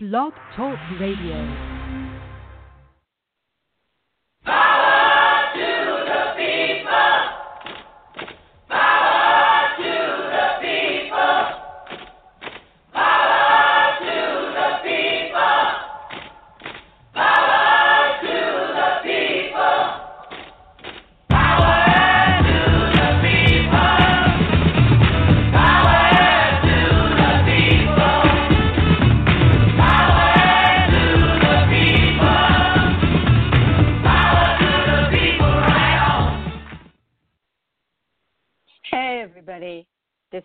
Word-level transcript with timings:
Blog 0.00 0.32
Talk 0.54 0.78
Radio. 1.00 1.77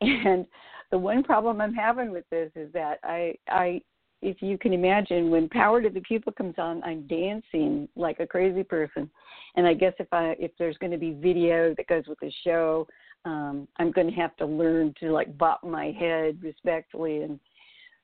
And 0.03 0.47
the 0.89 0.97
one 0.97 1.21
problem 1.21 1.61
I'm 1.61 1.75
having 1.75 2.09
with 2.09 2.25
this 2.31 2.49
is 2.55 2.73
that 2.73 2.97
I 3.03 3.35
I 3.47 3.81
if 4.23 4.41
you 4.41 4.57
can 4.57 4.73
imagine 4.73 5.29
when 5.29 5.47
Power 5.49 5.81
to 5.81 5.89
the 5.89 6.01
People 6.01 6.31
comes 6.31 6.55
on, 6.57 6.83
I'm 6.83 7.07
dancing 7.07 7.87
like 7.95 8.19
a 8.19 8.25
crazy 8.25 8.63
person. 8.63 9.09
And 9.55 9.67
I 9.67 9.75
guess 9.75 9.93
if 9.99 10.07
I 10.11 10.35
if 10.39 10.51
there's 10.57 10.77
going 10.77 10.91
to 10.91 10.97
be 10.97 11.11
video 11.11 11.75
that 11.75 11.87
goes 11.87 12.05
with 12.07 12.19
the 12.19 12.31
show, 12.43 12.87
um, 13.25 13.67
I'm 13.77 13.91
going 13.91 14.07
to 14.07 14.15
have 14.15 14.35
to 14.37 14.45
learn 14.45 14.93
to 14.99 15.11
like 15.11 15.37
bop 15.37 15.63
my 15.63 15.91
head 15.91 16.39
respectfully 16.41 17.23
and 17.23 17.39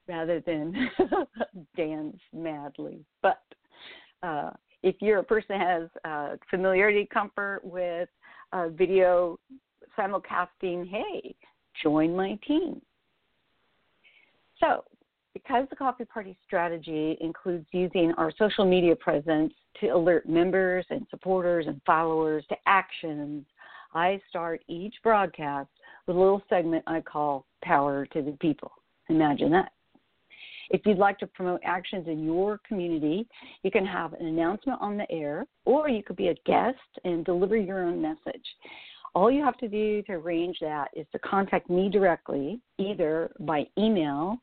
rather 0.07 0.39
than 0.39 0.89
dance 1.77 2.17
madly. 2.33 3.05
But 3.21 3.41
uh, 4.23 4.51
if 4.83 4.95
you're 5.01 5.19
a 5.19 5.23
person 5.23 5.57
that 5.57 5.67
has 5.67 5.89
uh, 6.05 6.35
familiarity, 6.49 7.07
comfort 7.11 7.61
with 7.63 8.09
uh, 8.53 8.69
video 8.69 9.39
simulcasting, 9.97 10.87
hey, 10.89 11.35
join 11.81 12.15
my 12.15 12.37
team. 12.47 12.81
So, 14.59 14.83
because 15.33 15.67
the 15.69 15.75
coffee 15.75 16.05
party 16.05 16.37
strategy 16.45 17.17
includes 17.21 17.65
using 17.71 18.11
our 18.17 18.31
social 18.39 18.65
media 18.65 18.95
presence 18.95 19.53
to 19.79 19.87
alert 19.89 20.27
members 20.27 20.85
and 20.89 21.05
supporters 21.11 21.67
and 21.67 21.79
followers 21.85 22.43
to 22.49 22.55
actions, 22.65 23.45
I 23.93 24.19
start 24.29 24.63
each 24.67 24.95
broadcast 25.03 25.69
with 26.07 26.15
a 26.15 26.19
little 26.19 26.41
segment 26.49 26.83
I 26.87 27.01
call 27.01 27.45
Power 27.63 28.05
to 28.07 28.21
the 28.21 28.31
People. 28.39 28.71
Imagine 29.09 29.51
that. 29.51 29.71
If 30.69 30.81
you'd 30.85 30.97
like 30.97 31.17
to 31.19 31.27
promote 31.27 31.61
actions 31.63 32.07
in 32.07 32.23
your 32.23 32.59
community, 32.67 33.27
you 33.63 33.71
can 33.71 33.85
have 33.85 34.13
an 34.13 34.25
announcement 34.25 34.81
on 34.81 34.97
the 34.97 35.09
air, 35.11 35.45
or 35.65 35.89
you 35.89 36.03
could 36.03 36.15
be 36.17 36.27
a 36.27 36.35
guest 36.45 36.77
and 37.03 37.23
deliver 37.23 37.55
your 37.55 37.83
own 37.83 38.01
message. 38.01 38.45
All 39.15 39.31
you 39.31 39.43
have 39.43 39.57
to 39.57 39.67
do 39.67 40.01
to 40.03 40.13
arrange 40.13 40.57
that 40.61 40.89
is 40.93 41.07
to 41.11 41.19
contact 41.19 41.69
me 41.69 41.89
directly, 41.89 42.59
either 42.77 43.31
by 43.39 43.65
email 43.77 44.37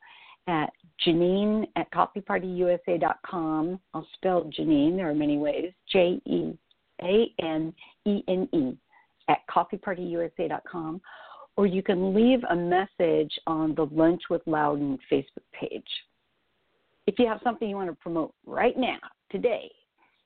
at 0.47 0.71
Jeanene 1.07 1.67
at 1.77 1.91
coffeepartyusa.com. 1.93 3.81
I'll 3.93 4.09
spell 4.15 4.51
Jeanene, 4.59 4.97
there 4.97 5.09
are 5.09 5.15
many 5.15 5.39
ways, 5.39 5.73
J 5.93 6.21
E 6.27 6.59
A 7.03 7.27
N 7.41 7.73
E 8.07 8.23
N 8.29 8.49
E, 8.53 8.77
at 9.29 9.39
coffeepartyusa.com. 9.51 11.01
Or 11.57 11.67
you 11.67 11.83
can 11.83 12.15
leave 12.15 12.41
a 12.51 12.57
message 12.57 13.33
on 13.47 13.75
the 13.77 13.87
Lunch 13.93 14.23
with 14.29 14.43
Louden 14.47 14.99
Facebook 15.11 15.45
page. 15.53 15.87
If 17.07 17.19
you 17.19 17.27
have 17.27 17.41
something 17.45 17.69
you 17.69 17.77
want 17.77 17.91
to 17.91 17.97
promote 17.97 18.35
right 18.47 18.77
now, 18.79 18.99
today, 19.31 19.71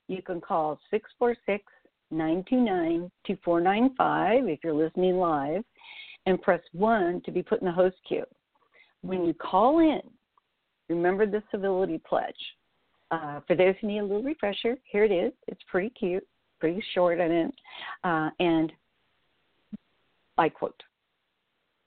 you 0.07 0.23
can 0.23 0.41
call 0.41 0.79
646 0.91 1.65
929 2.11 3.11
2495 3.27 4.49
if 4.49 4.61
you're 4.63 4.73
listening 4.73 5.17
live 5.17 5.63
and 6.27 6.41
press 6.41 6.61
1 6.73 7.23
to 7.25 7.33
be 7.33 7.43
put 7.43 7.61
in 7.61 7.67
the 7.67 7.73
host 7.73 7.97
queue. 8.07 8.25
When 9.03 9.25
you 9.25 9.35
call 9.35 9.81
in, 9.81 10.01
remember 10.89 11.27
the 11.27 11.43
civility 11.51 12.01
pledge. 12.09 12.35
Uh, 13.11 13.41
for 13.47 13.57
those 13.57 13.75
who 13.81 13.89
need 13.89 13.99
a 13.99 14.03
little 14.03 14.23
refresher, 14.23 14.77
here 14.85 15.05
it 15.05 15.13
is. 15.13 15.33
It's 15.47 15.61
pretty 15.71 15.91
cute, 15.91 16.27
pretty 16.61 16.83
short 16.95 17.21
on 17.21 17.31
it. 17.31 17.55
Uh, 18.05 18.31
and 18.39 18.73
I 20.37 20.49
quote 20.49 20.81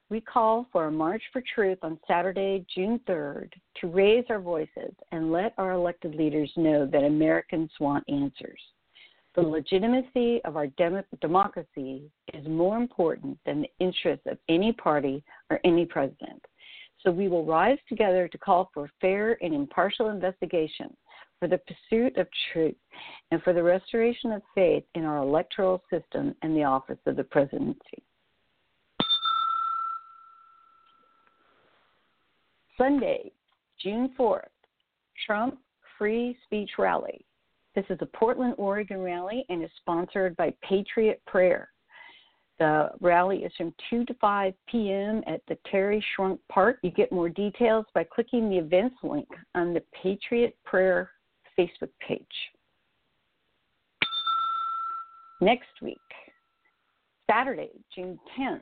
We 0.10 0.22
call 0.22 0.68
for 0.72 0.86
a 0.86 0.92
March 0.92 1.24
for 1.34 1.44
Truth 1.54 1.80
on 1.82 2.00
Saturday, 2.08 2.66
June 2.74 3.00
3rd, 3.08 3.52
to 3.82 3.88
raise 3.88 4.24
our 4.30 4.40
voices 4.40 4.94
and 5.12 5.34
let 5.34 5.54
our 5.58 5.72
elected 5.72 6.16
leaders 6.16 6.52
know 6.56 6.86
that 6.86 7.04
Americans 7.04 7.72
want 7.80 8.06
answers. 8.08 8.60
The 9.36 9.42
legitimacy 9.42 10.42
of 10.46 10.56
our 10.56 10.68
dem- 10.68 11.04
democracy 11.22 12.10
is 12.34 12.48
more 12.48 12.78
important 12.78 13.38
than 13.46 13.62
the 13.62 13.72
interests 13.80 14.26
of 14.28 14.38
any 14.48 14.72
party 14.74 15.24
or 15.50 15.60
any 15.64 15.86
president. 15.86 16.44
So 17.04 17.12
we 17.12 17.28
will 17.28 17.46
rise 17.46 17.78
together 17.88 18.28
to 18.28 18.38
call 18.38 18.70
for 18.74 18.90
fair 19.00 19.38
and 19.42 19.54
impartial 19.54 20.10
investigation, 20.10 20.96
for 21.40 21.48
the 21.48 21.60
pursuit 21.60 22.18
of 22.18 22.28
truth, 22.52 22.76
and 23.32 23.42
for 23.44 23.54
the 23.54 23.64
restoration 23.64 24.34
of 24.34 24.42
faith 24.54 24.84
in 24.96 25.06
our 25.06 25.20
electoral 25.20 25.82
system 25.90 26.36
and 26.42 26.56
the 26.56 26.64
office 26.64 27.00
of 27.06 27.16
the 27.16 27.24
presidency. 27.24 28.04
Sunday, 32.78 33.32
June 33.82 34.14
4th, 34.18 34.44
Trump 35.26 35.58
Free 35.98 36.38
Speech 36.46 36.72
Rally. 36.78 37.26
This 37.76 37.86
is 37.90 37.98
a 38.02 38.06
Portland, 38.06 38.56
Oregon 38.58 39.00
rally 39.00 39.46
and 39.50 39.64
is 39.64 39.70
sponsored 39.82 40.36
by 40.38 40.54
Patriot 40.64 41.22
Prayer. 41.28 41.70
The 42.60 42.92
rally 43.00 43.46
is 43.46 43.54
from 43.58 43.74
2 43.90 44.06
to 44.06 44.14
5 44.16 44.54
p.m. 44.70 45.24
at 45.28 45.42
the 45.48 45.58
Terry 45.72 46.04
Schrunk 46.14 46.40
Park. 46.52 46.80
You 46.84 46.92
get 46.92 47.10
more 47.12 47.30
details 47.30 47.86
by 47.96 48.04
clicking 48.04 48.50
the 48.50 48.58
events 48.58 48.98
link 49.02 49.30
on 49.56 49.74
the 49.74 49.82
Patriot 50.04 50.58
Prayer 50.66 51.10
Facebook 51.58 51.90
page. 52.06 52.28
Next 55.40 55.70
week, 55.82 55.98
Saturday, 57.32 57.72
June 57.96 58.20
10th, 58.38 58.60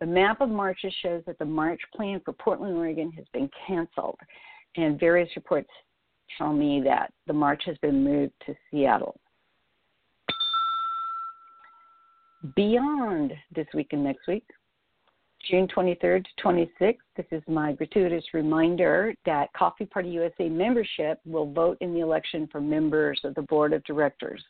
The 0.00 0.06
map 0.06 0.42
of 0.42 0.50
marches 0.50 0.92
shows 1.02 1.22
that 1.26 1.38
the 1.38 1.46
march 1.46 1.80
plan 1.94 2.20
for 2.22 2.34
Portland, 2.34 2.76
Oregon 2.76 3.10
has 3.12 3.24
been 3.32 3.48
canceled, 3.66 4.18
and 4.76 5.00
various 5.00 5.30
reports 5.36 5.70
tell 6.36 6.52
me 6.52 6.82
that 6.84 7.12
the 7.26 7.32
march 7.32 7.62
has 7.64 7.78
been 7.78 8.04
moved 8.04 8.34
to 8.44 8.54
Seattle. 8.70 9.18
Beyond 12.54 13.32
this 13.54 13.66
week 13.72 13.88
and 13.92 14.04
next 14.04 14.26
week, 14.28 14.44
June 15.50 15.66
23rd 15.68 16.24
to 16.24 16.42
26th, 16.44 16.96
this 17.16 17.26
is 17.30 17.42
my 17.48 17.72
gratuitous 17.72 18.24
reminder 18.34 19.14
that 19.24 19.52
Coffee 19.52 19.86
Party 19.86 20.08
USA 20.10 20.48
membership 20.48 21.20
will 21.24 21.50
vote 21.52 21.78
in 21.80 21.94
the 21.94 22.00
election 22.00 22.48
for 22.50 22.60
members 22.60 23.20
of 23.24 23.34
the 23.34 23.42
board 23.42 23.72
of 23.72 23.82
directors. 23.84 24.42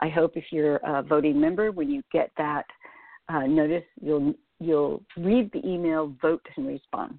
I 0.00 0.08
hope 0.08 0.36
if 0.36 0.44
you're 0.50 0.76
a 0.76 1.02
voting 1.02 1.40
member, 1.40 1.70
when 1.70 1.90
you 1.90 2.02
get 2.12 2.30
that 2.38 2.64
uh, 3.28 3.46
notice, 3.46 3.84
you'll 4.00 4.34
you'll 4.60 5.02
read 5.16 5.50
the 5.52 5.66
email, 5.66 6.14
vote, 6.20 6.44
and 6.56 6.66
respond. 6.66 7.18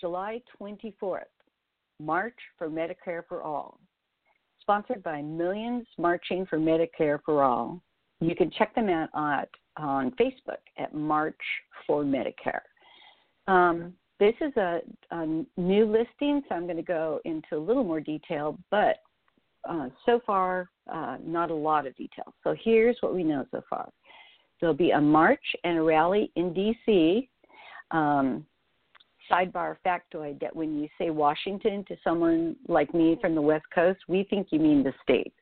July 0.00 0.40
24th, 0.60 1.20
March 1.98 2.36
for 2.58 2.68
Medicare 2.68 3.22
for 3.26 3.42
All. 3.42 3.80
Sponsored 4.60 5.02
by 5.02 5.22
Millions 5.22 5.86
Marching 5.98 6.46
for 6.46 6.58
Medicare 6.58 7.18
for 7.24 7.42
All. 7.42 7.80
You 8.20 8.34
can 8.34 8.50
check 8.50 8.74
them 8.74 8.88
out 8.88 9.08
at, 9.14 9.48
on 9.82 10.10
Facebook 10.12 10.60
at 10.78 10.94
March 10.94 11.40
for 11.86 12.04
Medicare. 12.04 12.60
Um, 13.46 13.94
this 14.20 14.34
is 14.40 14.56
a, 14.56 14.80
a, 15.10 15.26
new 15.56 15.86
listing, 15.86 16.42
so 16.48 16.54
I'm 16.54 16.64
going 16.64 16.76
to 16.76 16.82
go 16.82 17.20
into 17.24 17.56
a 17.56 17.58
little 17.58 17.84
more 17.84 18.00
detail, 18.00 18.58
but 18.70 18.98
uh, 19.68 19.88
so 20.06 20.20
far, 20.26 20.68
uh, 20.92 21.16
not 21.24 21.50
a 21.50 21.54
lot 21.54 21.86
of 21.86 21.96
detail. 21.96 22.34
So 22.42 22.54
here's 22.62 22.96
what 23.00 23.14
we 23.14 23.24
know 23.24 23.46
so 23.50 23.62
far 23.68 23.88
there'll 24.60 24.74
be 24.74 24.92
a 24.92 25.00
march 25.00 25.44
and 25.64 25.76
a 25.76 25.82
rally 25.82 26.32
in 26.36 26.54
D.C. 26.54 27.28
Um, 27.90 28.46
sidebar 29.30 29.76
factoid 29.84 30.40
that 30.40 30.54
when 30.54 30.78
you 30.78 30.88
say 30.98 31.10
Washington 31.10 31.84
to 31.88 31.96
someone 32.02 32.56
like 32.68 32.94
me 32.94 33.18
from 33.20 33.34
the 33.34 33.42
West 33.42 33.66
Coast, 33.74 34.00
we 34.08 34.24
think 34.24 34.48
you 34.50 34.58
mean 34.58 34.82
the 34.82 34.94
state. 35.02 35.34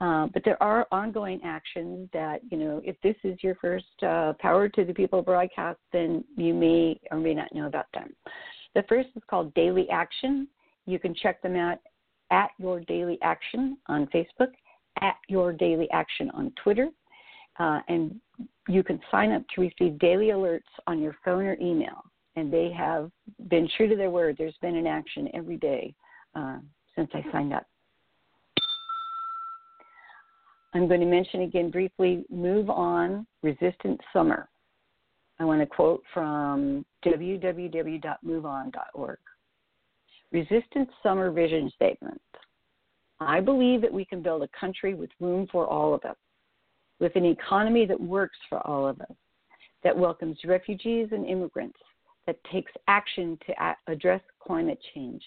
Uh, 0.00 0.26
but 0.32 0.42
there 0.44 0.60
are 0.62 0.86
ongoing 0.90 1.40
actions 1.44 2.08
that, 2.12 2.40
you 2.50 2.58
know, 2.58 2.80
if 2.84 2.96
this 3.02 3.14
is 3.22 3.38
your 3.42 3.54
first 3.56 3.84
uh, 4.02 4.32
Power 4.40 4.68
to 4.68 4.84
the 4.84 4.92
People 4.92 5.22
broadcast, 5.22 5.78
then 5.92 6.24
you 6.36 6.54
may 6.54 6.98
or 7.10 7.18
may 7.18 7.34
not 7.34 7.54
know 7.54 7.66
about 7.66 7.86
them. 7.94 8.14
The 8.74 8.82
first 8.88 9.10
is 9.14 9.22
called 9.28 9.54
Daily 9.54 9.88
Action. 9.90 10.48
You 10.86 10.98
can 10.98 11.14
check 11.14 11.40
them 11.42 11.54
out 11.54 11.78
at 12.30 12.50
Your 12.58 12.80
Daily 12.80 13.18
Action 13.22 13.76
on 13.86 14.06
Facebook, 14.06 14.50
at 15.00 15.16
Your 15.28 15.52
Daily 15.52 15.88
Action 15.92 16.30
on 16.34 16.52
Twitter, 16.62 16.88
uh, 17.58 17.80
and 17.88 18.18
you 18.68 18.82
can 18.82 19.00
sign 19.10 19.32
up 19.32 19.42
to 19.54 19.60
receive 19.60 19.98
daily 19.98 20.28
alerts 20.28 20.60
on 20.86 21.00
your 21.00 21.16
phone 21.24 21.44
or 21.44 21.56
email. 21.60 22.04
And 22.36 22.52
they 22.52 22.72
have 22.72 23.10
been 23.48 23.68
true 23.76 23.88
to 23.88 23.96
their 23.96 24.10
word. 24.10 24.36
There's 24.38 24.56
been 24.62 24.76
an 24.76 24.86
action 24.86 25.28
every 25.34 25.56
day 25.56 25.94
uh, 26.34 26.58
since 26.96 27.10
I 27.12 27.24
signed 27.30 27.52
up. 27.52 27.66
I'm 30.74 30.88
going 30.88 31.00
to 31.00 31.06
mention 31.06 31.42
again 31.42 31.70
briefly 31.70 32.24
Move 32.30 32.70
On 32.70 33.26
Resistance 33.42 34.00
Summer. 34.12 34.48
I 35.38 35.44
want 35.44 35.60
to 35.60 35.66
quote 35.66 36.02
from 36.14 36.86
www.moveon.org. 37.04 39.18
Resistance 40.30 40.90
Summer 41.02 41.30
Vision 41.30 41.70
Statement. 41.74 42.20
I 43.20 43.40
believe 43.40 43.82
that 43.82 43.92
we 43.92 44.04
can 44.04 44.22
build 44.22 44.42
a 44.42 44.48
country 44.58 44.94
with 44.94 45.10
room 45.20 45.46
for 45.52 45.66
all 45.66 45.94
of 45.94 46.04
us, 46.04 46.16
with 47.00 47.14
an 47.16 47.24
economy 47.24 47.86
that 47.86 48.00
works 48.00 48.36
for 48.48 48.64
all 48.66 48.86
of 48.86 49.00
us, 49.00 49.16
that 49.82 49.96
welcomes 49.96 50.38
refugees 50.44 51.08
and 51.12 51.26
immigrants, 51.26 51.78
that 52.26 52.42
takes 52.52 52.72
action 52.88 53.38
to 53.46 53.74
address 53.88 54.20
climate 54.40 54.78
change, 54.94 55.22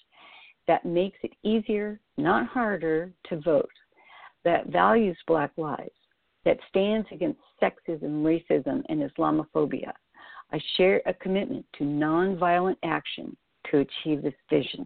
that 0.67 0.85
makes 0.85 1.17
it 1.23 1.33
easier, 1.43 1.99
not 2.17 2.47
harder, 2.47 3.11
to 3.29 3.39
vote 3.41 3.69
that 4.45 4.67
values 4.67 5.17
Black 5.27 5.51
lives, 5.57 5.89
that 6.45 6.59
stands 6.69 7.07
against 7.11 7.39
sexism, 7.61 8.23
racism, 8.23 8.83
and 8.87 9.01
Islamophobia. 9.01 9.91
I 10.53 10.59
share 10.77 11.01
a 11.05 11.13
commitment 11.13 11.65
to 11.77 11.83
nonviolent 11.83 12.77
action 12.83 13.35
to 13.71 13.79
achieve 13.79 14.21
this 14.21 14.35
vision. 14.49 14.85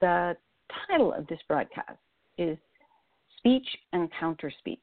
The 0.00 0.36
title 0.86 1.12
of 1.12 1.26
this 1.26 1.38
broadcast 1.48 1.98
is 2.38 2.58
Speech 3.38 3.66
and 3.92 4.10
Counter 4.18 4.52
Speech. 4.58 4.78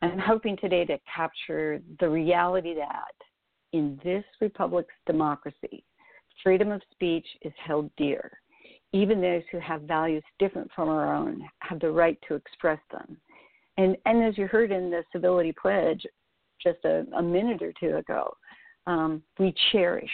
I'm 0.00 0.18
hoping 0.18 0.56
today 0.56 0.84
to 0.86 0.98
capture 1.14 1.80
the 2.00 2.08
reality 2.08 2.74
that 2.74 3.14
in 3.72 4.00
this 4.04 4.24
republic's 4.40 4.94
democracy, 5.06 5.84
freedom 6.42 6.70
of 6.70 6.82
speech 6.92 7.26
is 7.42 7.52
held 7.64 7.90
dear 7.96 8.41
even 8.92 9.20
those 9.20 9.42
who 9.50 9.58
have 9.58 9.82
values 9.82 10.22
different 10.38 10.70
from 10.74 10.88
our 10.88 11.14
own 11.14 11.42
have 11.60 11.80
the 11.80 11.90
right 11.90 12.18
to 12.28 12.34
express 12.34 12.80
them. 12.90 13.16
And, 13.78 13.96
and 14.04 14.22
as 14.22 14.36
you 14.36 14.46
heard 14.46 14.70
in 14.70 14.90
the 14.90 15.02
civility 15.12 15.52
pledge 15.60 16.04
just 16.62 16.84
a, 16.84 17.04
a 17.16 17.22
minute 17.22 17.62
or 17.62 17.72
two 17.80 17.96
ago, 17.96 18.34
um, 18.86 19.22
we 19.38 19.54
cherish 19.72 20.10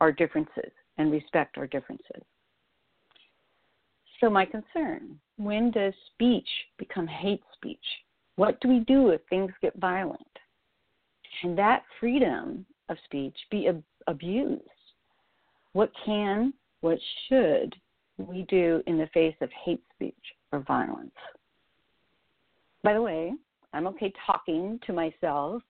our 0.00 0.12
differences 0.12 0.70
and 0.98 1.10
respect 1.10 1.56
our 1.56 1.66
differences. 1.66 2.22
So, 4.20 4.28
my 4.28 4.44
concern 4.44 5.18
when 5.36 5.70
does 5.70 5.94
speech 6.12 6.48
become 6.76 7.06
hate 7.06 7.42
speech? 7.54 7.78
What 8.36 8.60
do 8.60 8.68
we 8.68 8.80
do 8.80 9.10
if 9.10 9.20
things 9.30 9.52
get 9.62 9.76
violent? 9.76 10.20
Can 11.40 11.54
that 11.56 11.84
freedom 12.00 12.66
of 12.88 12.96
speech 13.04 13.36
be 13.50 13.68
ab- 13.68 13.82
abused? 14.08 14.62
What 15.72 15.92
can 16.04 16.52
what 16.80 16.98
should 17.28 17.74
we 18.16 18.42
do 18.48 18.82
in 18.86 18.98
the 18.98 19.08
face 19.14 19.36
of 19.40 19.50
hate 19.64 19.82
speech 19.94 20.14
or 20.52 20.60
violence? 20.60 21.14
By 22.82 22.94
the 22.94 23.02
way, 23.02 23.32
I'm 23.72 23.86
okay 23.88 24.12
talking 24.26 24.78
to 24.86 24.92
myself. 24.92 25.62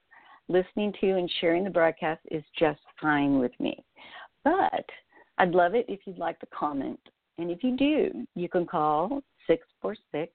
Listening 0.48 0.94
to 1.00 1.10
and 1.16 1.30
sharing 1.40 1.64
the 1.64 1.70
broadcast 1.70 2.20
is 2.30 2.42
just 2.58 2.80
fine 3.00 3.38
with 3.38 3.52
me. 3.60 3.84
But 4.44 4.84
I'd 5.36 5.50
love 5.50 5.74
it 5.74 5.84
if 5.88 6.00
you'd 6.06 6.18
like 6.18 6.38
to 6.40 6.46
comment. 6.46 7.00
And 7.36 7.50
if 7.50 7.62
you 7.62 7.76
do, 7.76 8.26
you 8.34 8.48
can 8.48 8.66
call 8.66 9.22
646 9.46 10.32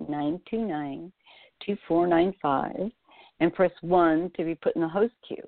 929 0.00 1.12
2495 1.66 2.90
and 3.40 3.54
press 3.54 3.72
1 3.80 4.30
to 4.36 4.44
be 4.44 4.54
put 4.54 4.76
in 4.76 4.82
the 4.82 4.88
host 4.88 5.14
queue. 5.26 5.42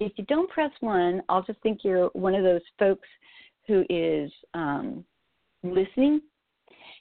If 0.00 0.12
you 0.16 0.24
don't 0.24 0.50
press 0.50 0.70
1, 0.80 1.22
I'll 1.28 1.42
just 1.42 1.60
think 1.62 1.80
you're 1.82 2.08
one 2.08 2.34
of 2.34 2.44
those 2.44 2.62
folks 2.78 3.08
who 3.66 3.84
is 3.88 4.30
um, 4.54 5.04
listening, 5.62 6.20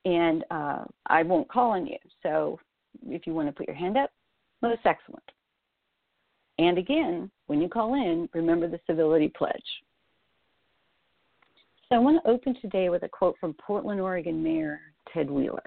and 0.05 0.43
uh, 0.51 0.83
I 1.07 1.23
won't 1.23 1.47
call 1.47 1.71
on 1.71 1.85
you. 1.85 1.97
So 2.23 2.59
if 3.07 3.25
you 3.27 3.33
want 3.33 3.47
to 3.47 3.53
put 3.53 3.67
your 3.67 3.75
hand 3.75 3.97
up, 3.97 4.11
most 4.61 4.81
excellent. 4.85 5.23
And 6.57 6.77
again, 6.77 7.29
when 7.47 7.61
you 7.61 7.67
call 7.67 7.95
in, 7.95 8.29
remember 8.33 8.67
the 8.67 8.79
civility 8.87 9.31
pledge. 9.35 9.53
So 11.89 11.95
I 11.95 11.99
want 11.99 12.23
to 12.23 12.29
open 12.29 12.55
today 12.61 12.89
with 12.89 13.03
a 13.03 13.09
quote 13.09 13.35
from 13.39 13.53
Portland, 13.53 14.01
Oregon 14.01 14.41
Mayor 14.41 14.79
Ted 15.13 15.29
Wheeler. 15.29 15.63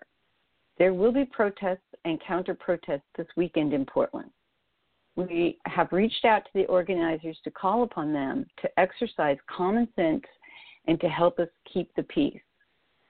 There 0.79 0.95
will 0.95 1.13
be 1.13 1.25
protests 1.25 1.79
and 2.05 2.21
counter 2.27 2.55
protests 2.55 3.07
this 3.17 3.27
weekend 3.37 3.73
in 3.73 3.85
Portland. 3.85 4.31
We 5.17 5.59
have 5.67 5.93
reached 5.93 6.25
out 6.25 6.45
to 6.45 6.51
the 6.55 6.67
organizers 6.67 7.37
to 7.45 7.51
call 7.51 7.83
upon 7.83 8.13
them 8.13 8.47
to 8.63 8.81
exercise 8.81 9.37
common 9.49 9.89
sense 9.97 10.23
and 10.89 11.01
to 11.01 11.09
help 11.09 11.39
us 11.39 11.49
keep 11.73 11.95
the 11.95 12.03
peace. 12.05 12.41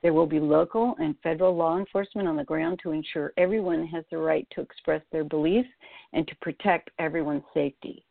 There 0.03 0.13
will 0.13 0.27
be 0.27 0.39
local 0.39 0.95
and 1.01 1.17
federal 1.23 1.57
law 1.57 1.79
enforcement 1.79 2.29
on 2.29 2.37
the 2.37 2.45
ground 2.45 2.81
to 2.83 2.93
ensure 2.93 3.33
everyone 3.37 3.87
has 3.87 4.05
the 4.11 4.19
right 4.19 4.47
to 4.55 4.61
express 4.61 5.03
their 5.11 5.25
beliefs 5.25 5.69
and 6.13 6.27
to 6.29 6.37
protect 6.37 6.91
everyone's 6.99 7.43
safety. 7.55 8.05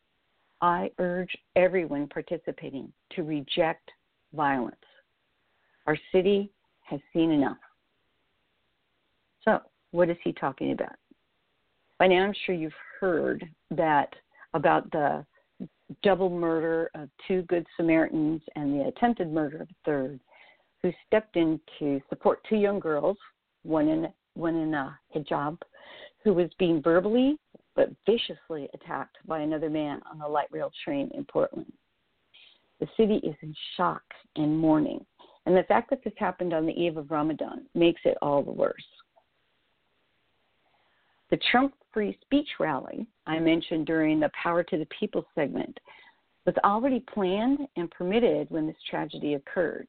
I 0.60 0.90
urge 0.98 1.34
everyone 1.54 2.08
participating 2.08 2.92
to 3.14 3.22
reject 3.22 3.90
violence. 4.34 4.76
Our 5.86 5.96
city 6.12 6.50
has 6.82 7.00
seen 7.12 7.30
enough. 7.30 7.58
So, 9.44 9.60
what 9.92 10.10
is 10.10 10.16
he 10.22 10.32
talking 10.32 10.72
about? 10.72 10.96
By 11.98 12.08
now, 12.08 12.24
I'm 12.24 12.34
sure 12.44 12.54
you've 12.54 12.72
heard 13.00 13.48
that 13.70 14.12
about 14.52 14.90
the 14.90 15.24
double 16.02 16.30
murder 16.30 16.90
of 16.94 17.08
two 17.26 17.42
Good 17.42 17.66
Samaritans 17.76 18.42
and 18.56 18.78
the 18.78 18.88
attempted 18.88 19.32
murder 19.32 19.62
of 19.62 19.68
a 19.68 19.74
third, 19.84 20.20
who 20.82 20.92
stepped 21.06 21.36
in 21.36 21.60
to 21.78 22.00
support 22.08 22.40
two 22.48 22.56
young 22.56 22.78
girls, 22.78 23.16
one 23.62 23.88
in 23.88 24.06
one 24.34 24.54
in 24.54 24.72
a 24.74 24.98
hijab, 25.14 25.58
who 26.22 26.32
was 26.32 26.50
being 26.58 26.82
verbally 26.82 27.38
but 27.74 27.90
viciously 28.06 28.68
attacked 28.74 29.18
by 29.26 29.40
another 29.40 29.70
man 29.70 30.00
on 30.10 30.18
the 30.18 30.26
light 30.26 30.48
rail 30.50 30.70
train 30.84 31.10
in 31.14 31.24
Portland. 31.24 31.72
The 32.80 32.88
city 32.96 33.16
is 33.18 33.36
in 33.40 33.54
shock 33.76 34.02
and 34.34 34.58
mourning, 34.58 35.04
and 35.46 35.56
the 35.56 35.62
fact 35.62 35.90
that 35.90 36.02
this 36.02 36.12
happened 36.16 36.52
on 36.52 36.66
the 36.66 36.72
eve 36.72 36.96
of 36.96 37.10
Ramadan 37.10 37.66
makes 37.74 38.00
it 38.04 38.18
all 38.20 38.42
the 38.42 38.50
worse. 38.50 38.74
The 41.30 41.38
Trump 41.50 41.74
free 41.92 42.18
speech 42.22 42.48
rally 42.58 43.06
I 43.26 43.38
mentioned 43.38 43.86
during 43.86 44.20
the 44.20 44.30
Power 44.42 44.62
to 44.62 44.78
the 44.78 44.86
People 44.98 45.24
segment 45.34 45.78
was 46.46 46.54
already 46.64 47.00
planned 47.12 47.58
and 47.76 47.90
permitted 47.90 48.50
when 48.50 48.66
this 48.66 48.76
tragedy 48.88 49.34
occurred. 49.34 49.88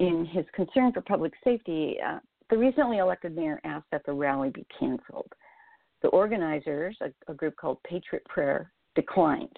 In 0.00 0.24
his 0.24 0.44
concern 0.52 0.92
for 0.92 1.00
public 1.00 1.32
safety, 1.44 1.96
uh, 2.04 2.18
the 2.50 2.58
recently 2.58 2.98
elected 2.98 3.36
mayor 3.36 3.60
asked 3.64 3.86
that 3.92 4.04
the 4.06 4.12
rally 4.12 4.50
be 4.50 4.66
canceled. 4.78 5.32
The 6.02 6.08
organizers, 6.08 6.96
a, 7.00 7.12
a 7.30 7.34
group 7.34 7.56
called 7.56 7.78
Patriot 7.84 8.24
Prayer, 8.24 8.72
declined, 8.94 9.56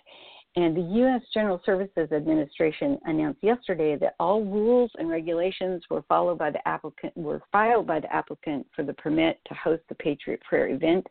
and 0.57 0.77
the 0.77 0.81
U.S. 0.81 1.23
General 1.33 1.61
Services 1.65 2.11
Administration 2.11 2.99
announced 3.05 3.43
yesterday 3.43 3.97
that 3.97 4.17
all 4.19 4.45
rules 4.45 4.91
and 4.99 5.09
regulations 5.09 5.83
were 5.89 6.03
followed 6.09 6.39
by 6.39 6.51
the 6.51 6.67
applicant 6.67 7.17
were 7.17 7.41
filed 7.53 7.87
by 7.87 8.01
the 8.01 8.13
applicant 8.13 8.67
for 8.75 8.83
the 8.83 8.95
permit 8.95 9.39
to 9.47 9.55
host 9.55 9.83
the 9.89 9.95
Patriot 9.95 10.41
Prayer 10.43 10.69
event 10.69 11.07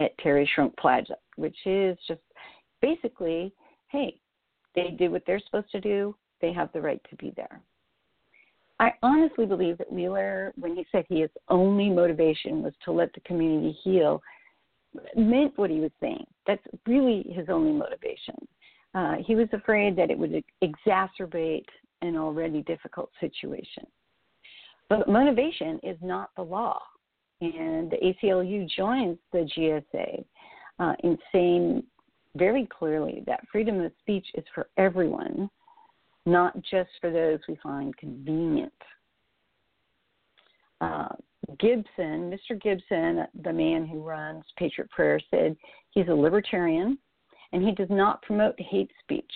at 0.00 0.16
Terry 0.18 0.48
Schrunk 0.56 0.76
Plaza, 0.76 1.16
which 1.36 1.56
is 1.66 1.96
just 2.08 2.20
basically, 2.82 3.52
hey, 3.88 4.18
they 4.74 4.90
did 4.98 5.12
what 5.12 5.22
they're 5.24 5.40
supposed 5.40 5.70
to 5.70 5.80
do. 5.80 6.16
They 6.40 6.52
have 6.52 6.72
the 6.72 6.80
right 6.80 7.00
to 7.10 7.16
be 7.16 7.32
there. 7.36 7.60
I 8.80 8.92
honestly 9.02 9.46
believe 9.46 9.78
that 9.78 9.92
Wheeler, 9.92 10.52
when 10.58 10.74
he 10.74 10.86
said 10.90 11.04
his 11.08 11.28
only 11.48 11.90
motivation 11.90 12.62
was 12.62 12.72
to 12.84 12.92
let 12.92 13.12
the 13.12 13.20
community 13.20 13.76
heal, 13.84 14.22
meant 15.14 15.56
what 15.56 15.70
he 15.70 15.80
was 15.80 15.90
saying. 16.00 16.24
That's 16.46 16.62
really 16.86 17.24
his 17.30 17.48
only 17.48 17.72
motivation. 17.72 18.34
Uh, 18.94 19.16
he 19.24 19.34
was 19.34 19.48
afraid 19.52 19.96
that 19.96 20.10
it 20.10 20.18
would 20.18 20.42
exacerbate 20.62 21.66
an 22.02 22.16
already 22.16 22.62
difficult 22.62 23.10
situation. 23.20 23.86
But 24.88 25.08
motivation 25.08 25.78
is 25.82 25.96
not 26.02 26.30
the 26.36 26.42
law. 26.42 26.80
And 27.40 27.90
the 27.90 27.96
ACLU 27.96 28.68
joins 28.76 29.16
the 29.32 29.48
GSA 29.56 30.24
uh, 30.78 30.94
in 31.04 31.16
saying 31.32 31.84
very 32.36 32.66
clearly 32.66 33.22
that 33.26 33.46
freedom 33.50 33.80
of 33.80 33.92
speech 34.00 34.26
is 34.34 34.44
for 34.54 34.68
everyone, 34.76 35.48
not 36.26 36.54
just 36.62 36.90
for 37.00 37.10
those 37.10 37.38
we 37.48 37.56
find 37.62 37.96
convenient. 37.96 38.72
Uh, 40.80 41.08
Gibson, 41.58 42.30
Mr. 42.30 42.60
Gibson, 42.60 43.26
the 43.42 43.52
man 43.52 43.86
who 43.86 44.02
runs 44.02 44.44
Patriot 44.58 44.90
Prayer, 44.90 45.20
said 45.30 45.56
he's 45.90 46.08
a 46.08 46.14
libertarian 46.14 46.98
and 47.52 47.62
he 47.62 47.72
does 47.72 47.90
not 47.90 48.22
promote 48.22 48.58
hate 48.58 48.90
speech. 49.02 49.32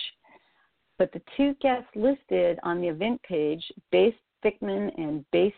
But 0.97 1.11
the 1.11 1.21
two 1.35 1.53
guests 1.61 1.89
listed 1.95 2.57
on 2.63 2.81
the 2.81 2.87
event 2.87 3.21
page, 3.23 3.63
Based 3.91 4.17
Stickman 4.43 4.91
and 4.97 5.25
Based 5.31 5.55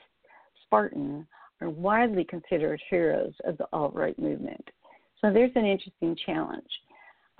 Spartan, 0.63 1.27
are 1.61 1.69
widely 1.69 2.23
considered 2.23 2.81
heroes 2.89 3.33
of 3.45 3.57
the 3.57 3.67
alt 3.73 3.93
right 3.93 4.17
movement. 4.17 4.63
So 5.21 5.31
there's 5.31 5.51
an 5.55 5.65
interesting 5.65 6.15
challenge. 6.25 6.67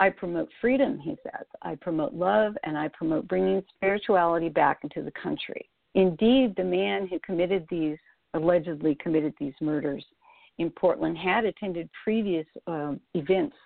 I 0.00 0.10
promote 0.10 0.48
freedom, 0.60 0.98
he 0.98 1.16
says. 1.22 1.46
I 1.62 1.74
promote 1.74 2.14
love 2.14 2.56
and 2.64 2.78
I 2.78 2.88
promote 2.88 3.26
bringing 3.26 3.62
spirituality 3.74 4.48
back 4.48 4.80
into 4.82 5.02
the 5.02 5.12
country. 5.20 5.68
Indeed, 5.94 6.54
the 6.56 6.64
man 6.64 7.08
who 7.08 7.18
committed 7.20 7.66
these, 7.68 7.98
allegedly 8.34 8.96
committed 9.00 9.34
these 9.40 9.54
murders 9.60 10.04
in 10.58 10.70
Portland, 10.70 11.18
had 11.18 11.44
attended 11.44 11.88
previous 12.04 12.46
um, 12.66 13.00
events 13.14 13.56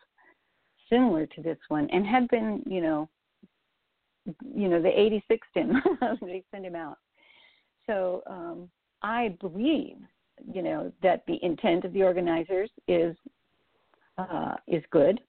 similar 0.92 1.26
to 1.26 1.42
this 1.42 1.58
one 1.68 1.88
and 1.90 2.06
had 2.06 2.28
been, 2.28 2.62
you 2.66 2.80
know, 2.80 3.08
you 4.54 4.68
know, 4.68 4.80
they 4.80 4.92
86 4.92 5.46
him. 5.54 5.82
they 6.20 6.44
sent 6.50 6.64
him 6.64 6.76
out. 6.76 6.99
So 7.87 8.22
um, 8.28 8.70
I 9.02 9.37
believe, 9.40 9.96
you 10.52 10.62
know, 10.62 10.92
that 11.02 11.25
the 11.26 11.38
intent 11.42 11.84
of 11.84 11.92
the 11.92 12.02
organizers 12.02 12.70
is 12.87 13.16
uh, 14.18 14.54
is 14.68 14.82
good. 14.90 15.20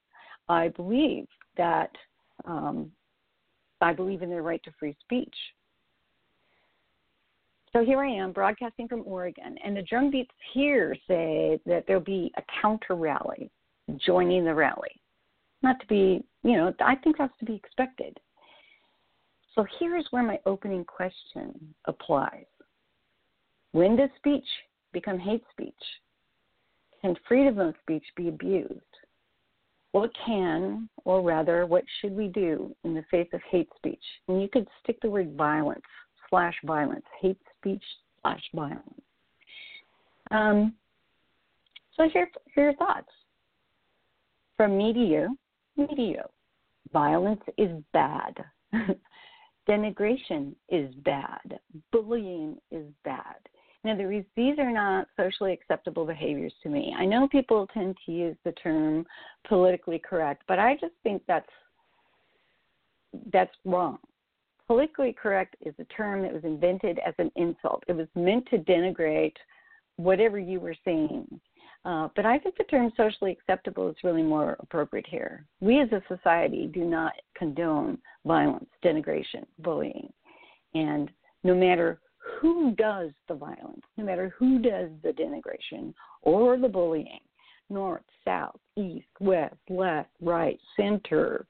I 0.48 0.68
believe 0.68 1.26
that 1.56 1.90
um, 2.44 2.92
I 3.80 3.92
believe 3.92 4.22
in 4.22 4.28
their 4.28 4.42
right 4.42 4.62
to 4.64 4.70
free 4.78 4.96
speech. 5.00 5.34
So 7.72 7.84
here 7.84 7.98
I 7.98 8.10
am 8.10 8.30
broadcasting 8.30 8.86
from 8.86 9.02
Oregon, 9.04 9.56
and 9.64 9.76
the 9.76 9.82
drum 9.82 10.10
beats 10.10 10.30
here 10.52 10.94
say 11.08 11.58
that 11.66 11.84
there'll 11.86 12.02
be 12.02 12.30
a 12.36 12.42
counter 12.62 12.94
rally 12.94 13.50
joining 13.96 14.44
the 14.44 14.54
rally. 14.54 15.00
Not 15.64 15.80
to 15.80 15.86
be, 15.86 16.22
you 16.42 16.58
know, 16.58 16.74
I 16.84 16.94
think 16.94 17.16
that's 17.16 17.32
to 17.38 17.46
be 17.46 17.54
expected. 17.54 18.20
So 19.54 19.64
here's 19.80 20.06
where 20.10 20.22
my 20.22 20.38
opening 20.44 20.84
question 20.84 21.74
applies 21.86 22.44
When 23.72 23.96
does 23.96 24.10
speech 24.18 24.44
become 24.92 25.18
hate 25.18 25.42
speech? 25.50 25.72
Can 27.00 27.16
freedom 27.26 27.58
of 27.60 27.74
speech 27.80 28.04
be 28.14 28.28
abused? 28.28 28.78
What 29.92 30.10
can, 30.26 30.90
or 31.06 31.22
rather, 31.22 31.64
what 31.64 31.84
should 32.00 32.12
we 32.12 32.28
do 32.28 32.76
in 32.84 32.92
the 32.92 33.04
face 33.10 33.28
of 33.32 33.40
hate 33.50 33.70
speech? 33.76 34.04
And 34.28 34.42
you 34.42 34.48
could 34.48 34.68
stick 34.82 34.98
the 35.00 35.08
word 35.08 35.34
violence 35.34 35.80
slash 36.28 36.56
violence, 36.66 37.06
hate 37.22 37.38
speech 37.58 37.82
slash 38.20 38.42
violence. 38.54 39.00
Um, 40.30 40.74
so 41.96 42.06
here, 42.12 42.28
here 42.54 42.64
are 42.64 42.70
your 42.70 42.76
thoughts. 42.76 43.08
From 44.58 44.76
media, 44.76 45.28
media, 45.76 46.24
violence 46.92 47.42
is 47.58 47.70
bad. 47.92 48.36
Denigration 49.68 50.54
is 50.68 50.94
bad. 51.04 51.58
Bullying 51.90 52.56
is 52.70 52.86
bad. 53.04 53.36
Now, 53.84 53.96
these 54.34 54.58
are 54.58 54.72
not 54.72 55.08
socially 55.16 55.52
acceptable 55.52 56.06
behaviors 56.06 56.54
to 56.62 56.70
me. 56.70 56.94
I 56.98 57.04
know 57.04 57.28
people 57.28 57.66
tend 57.72 57.96
to 58.06 58.12
use 58.12 58.36
the 58.44 58.52
term 58.52 59.04
politically 59.46 59.98
correct, 59.98 60.42
but 60.48 60.58
I 60.58 60.74
just 60.74 60.94
think 61.02 61.22
that's 61.28 61.48
that's 63.32 63.54
wrong. 63.64 63.98
Politically 64.66 65.12
correct 65.12 65.56
is 65.60 65.74
a 65.78 65.84
term 65.84 66.22
that 66.22 66.32
was 66.32 66.44
invented 66.44 66.98
as 67.06 67.14
an 67.18 67.30
insult. 67.36 67.84
It 67.86 67.92
was 67.92 68.08
meant 68.14 68.46
to 68.50 68.58
denigrate 68.58 69.36
whatever 69.96 70.38
you 70.38 70.58
were 70.58 70.74
saying. 70.84 71.28
Uh, 71.84 72.08
but 72.16 72.24
I 72.24 72.38
think 72.38 72.56
the 72.56 72.64
term 72.64 72.90
socially 72.96 73.32
acceptable 73.32 73.90
is 73.90 73.96
really 74.02 74.22
more 74.22 74.56
appropriate 74.60 75.06
here. 75.06 75.44
We 75.60 75.80
as 75.80 75.92
a 75.92 76.02
society 76.08 76.66
do 76.72 76.84
not 76.84 77.12
condone 77.36 77.98
violence, 78.24 78.70
denigration, 78.82 79.44
bullying. 79.58 80.10
And 80.74 81.10
no 81.42 81.54
matter 81.54 82.00
who 82.40 82.72
does 82.72 83.10
the 83.28 83.34
violence, 83.34 83.82
no 83.98 84.04
matter 84.04 84.34
who 84.38 84.58
does 84.58 84.88
the 85.02 85.10
denigration 85.10 85.92
or 86.22 86.56
the 86.56 86.68
bullying, 86.68 87.20
north, 87.68 88.02
south, 88.24 88.58
east, 88.76 89.06
west, 89.20 89.56
left, 89.68 90.10
right, 90.20 90.58
center, 90.76 91.46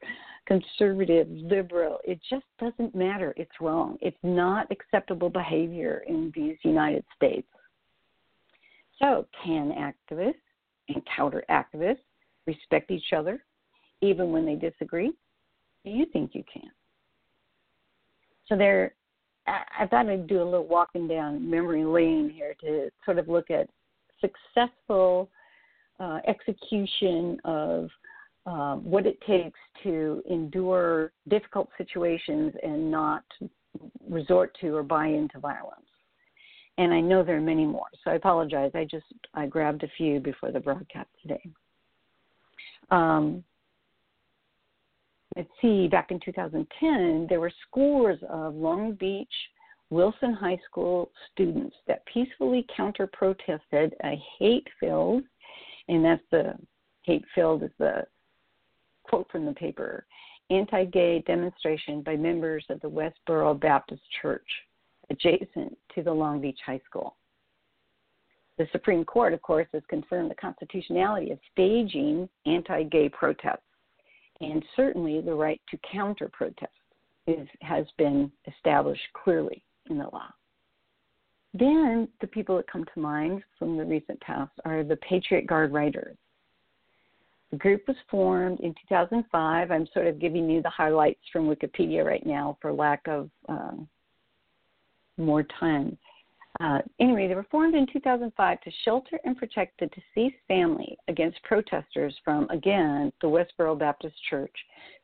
conservative, 0.47 1.29
liberal, 1.31 1.99
it 2.05 2.19
just 2.29 2.45
doesn't 2.59 2.95
matter. 2.95 3.35
It's 3.37 3.61
wrong. 3.61 3.99
It's 4.01 4.17
not 4.23 4.67
acceptable 4.71 5.31
behavior 5.31 6.03
in 6.09 6.33
these 6.35 6.57
United 6.63 7.05
States. 7.15 7.47
So, 9.01 9.27
can 9.45 9.73
activists 9.73 10.35
and 10.89 11.03
counter 11.17 11.45
activists 11.51 11.99
respect 12.47 12.91
each 12.91 13.13
other 13.17 13.43
even 14.01 14.31
when 14.31 14.45
they 14.47 14.55
disagree? 14.55 15.13
Do 15.85 15.91
you 15.91 16.07
think 16.13 16.35
you 16.35 16.45
can? 16.53 16.71
So, 18.49 18.57
there, 18.57 18.95
I 19.47 19.87
thought 19.87 20.09
I'd 20.09 20.27
do 20.27 20.43
a 20.43 20.45
little 20.45 20.67
walking 20.67 21.09
down 21.09 21.49
memory 21.49 21.85
lane 21.85 22.31
here 22.31 22.55
to 22.61 22.91
sort 23.05 23.19
of 23.19 23.29
look 23.29 23.51
at 23.51 23.69
successful 24.21 25.29
uh, 26.01 26.21
execution 26.27 27.39
of 27.45 27.91
uh, 28.47 28.77
what 28.77 29.07
it 29.07 29.19
takes 29.27 29.59
to 29.83 30.23
endure 30.31 31.13
difficult 31.29 31.69
situations 31.79 32.53
and 32.63 32.91
not 32.91 33.25
resort 34.09 34.57
to 34.61 34.75
or 34.75 34.83
buy 34.83 35.07
into 35.07 35.39
violence 35.39 35.84
and 36.79 36.93
I 36.93 37.01
know 37.01 37.23
there 37.23 37.37
are 37.37 37.41
many 37.41 37.67
more. 37.67 37.87
So 38.03 38.11
I 38.11 38.15
apologize. 38.15 38.73
I 38.75 38.85
just 38.85 39.07
I 39.35 39.47
grabbed 39.47 39.83
a 39.83 39.89
few 39.97 40.21
before 40.21 40.51
the 40.51 40.61
broadcast 40.61 41.09
today. 41.23 41.43
Um, 42.91 43.45
let's 45.37 45.51
see. 45.63 45.89
Back 45.89 46.11
in 46.11 46.21
2010, 46.25 47.27
there 47.29 47.41
were 47.41 47.53
scores 47.69 48.19
of 48.29 48.55
Long 48.55 48.93
Beach 48.95 49.29
Wilson 49.91 50.33
High 50.33 50.59
School 50.69 51.11
students 51.33 51.77
that 51.87 52.05
peacefully 52.07 52.67
counter 52.77 53.07
protested 53.07 53.95
a 54.03 54.21
hate 54.39 54.67
filled, 54.81 55.23
and 55.89 56.05
that's 56.05 56.23
the 56.31 56.55
hate 57.03 57.25
filled 57.35 57.63
is 57.63 57.71
the 57.79 58.05
quote 59.05 59.29
from 59.31 59.45
the 59.45 59.53
paper 59.53 60.07
anti 60.51 60.85
gay 60.85 61.23
demonstration 61.27 62.03
by 62.03 62.17
members 62.17 62.65
of 62.69 62.81
the 62.81 62.91
Westboro 62.91 63.59
Baptist 63.59 64.03
Church 64.21 64.47
adjacent 65.11 65.77
to 65.95 66.03
the 66.03 66.13
Long 66.13 66.41
Beach 66.41 66.59
High 66.65 66.81
School. 66.87 67.17
The 68.57 68.69
Supreme 68.73 69.05
Court, 69.05 69.35
of 69.35 69.43
course, 69.43 69.67
has 69.73 69.83
confirmed 69.89 70.31
the 70.31 70.37
constitutionality 70.37 71.33
of 71.33 71.39
staging 71.53 72.29
anti 72.47 72.85
gay 72.85 73.09
protests, 73.09 73.63
and 74.41 74.65
certainly 74.77 75.21
the 75.21 75.35
right 75.35 75.61
to 75.71 75.79
counter 75.91 76.31
protest 76.33 76.71
has 77.63 77.87
been 77.97 78.31
established 78.47 79.03
clearly 79.15 79.65
in 79.91 79.99
the 79.99 80.05
law. 80.05 80.29
Then 81.53 82.09
the 82.21 82.27
people 82.27 82.57
that 82.57 82.71
come 82.71 82.85
to 82.93 83.01
mind 83.01 83.43
from 83.59 83.77
the 83.77 83.85
recent 83.85 84.21
past 84.21 84.53
are 84.65 84.85
the 84.85 84.97
Patriot 84.97 85.47
Guard 85.47 85.73
Riders. 85.73 86.17
The 87.51 87.57
group 87.57 87.87
was 87.87 87.97
formed 88.11 88.61
in 88.61 88.75
2005. 88.89 89.71
I'm 89.71 89.87
sort 89.95 90.09
of 90.09 90.19
giving 90.19 90.51
you 90.51 90.61
the 90.61 90.71
highlights 90.71 91.21
from 91.33 91.49
Wikipedia 91.49 92.05
right 92.05 92.25
now 92.27 92.59
for 92.61 92.73
lack 92.73 93.07
of 93.07 93.31
um, 93.49 93.89
more 95.17 95.45
time. 95.61 95.97
Uh, 96.61 96.79
anyway, 97.01 97.27
they 97.27 97.35
were 97.35 97.47
formed 97.51 97.75
in 97.75 97.87
2005 97.93 98.61
to 98.61 98.71
shelter 98.85 99.19
and 99.25 99.37
protect 99.37 99.81
the 99.81 99.87
deceased 99.87 100.37
family 100.47 100.97
against 101.09 101.43
protesters 101.43 102.15
from, 102.25 102.49
again, 102.51 103.13
the 103.21 103.27
Westboro 103.27 103.77
Baptist 103.77 104.15
Church, 104.31 104.55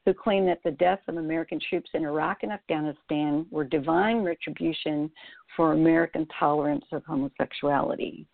who 0.07 0.15
claim 0.15 0.47
that 0.47 0.63
the 0.63 0.71
deaths 0.71 1.03
of 1.09 1.17
American 1.17 1.59
troops 1.69 1.91
in 1.95 2.05
Iraq 2.05 2.45
and 2.45 2.53
Afghanistan 2.53 3.47
were 3.51 3.65
divine 3.65 4.23
retribution 4.23 5.11
for 5.57 5.73
American 5.73 6.27
tolerance 6.39 6.85
of 6.93 7.05
homosexuality. 7.05 8.27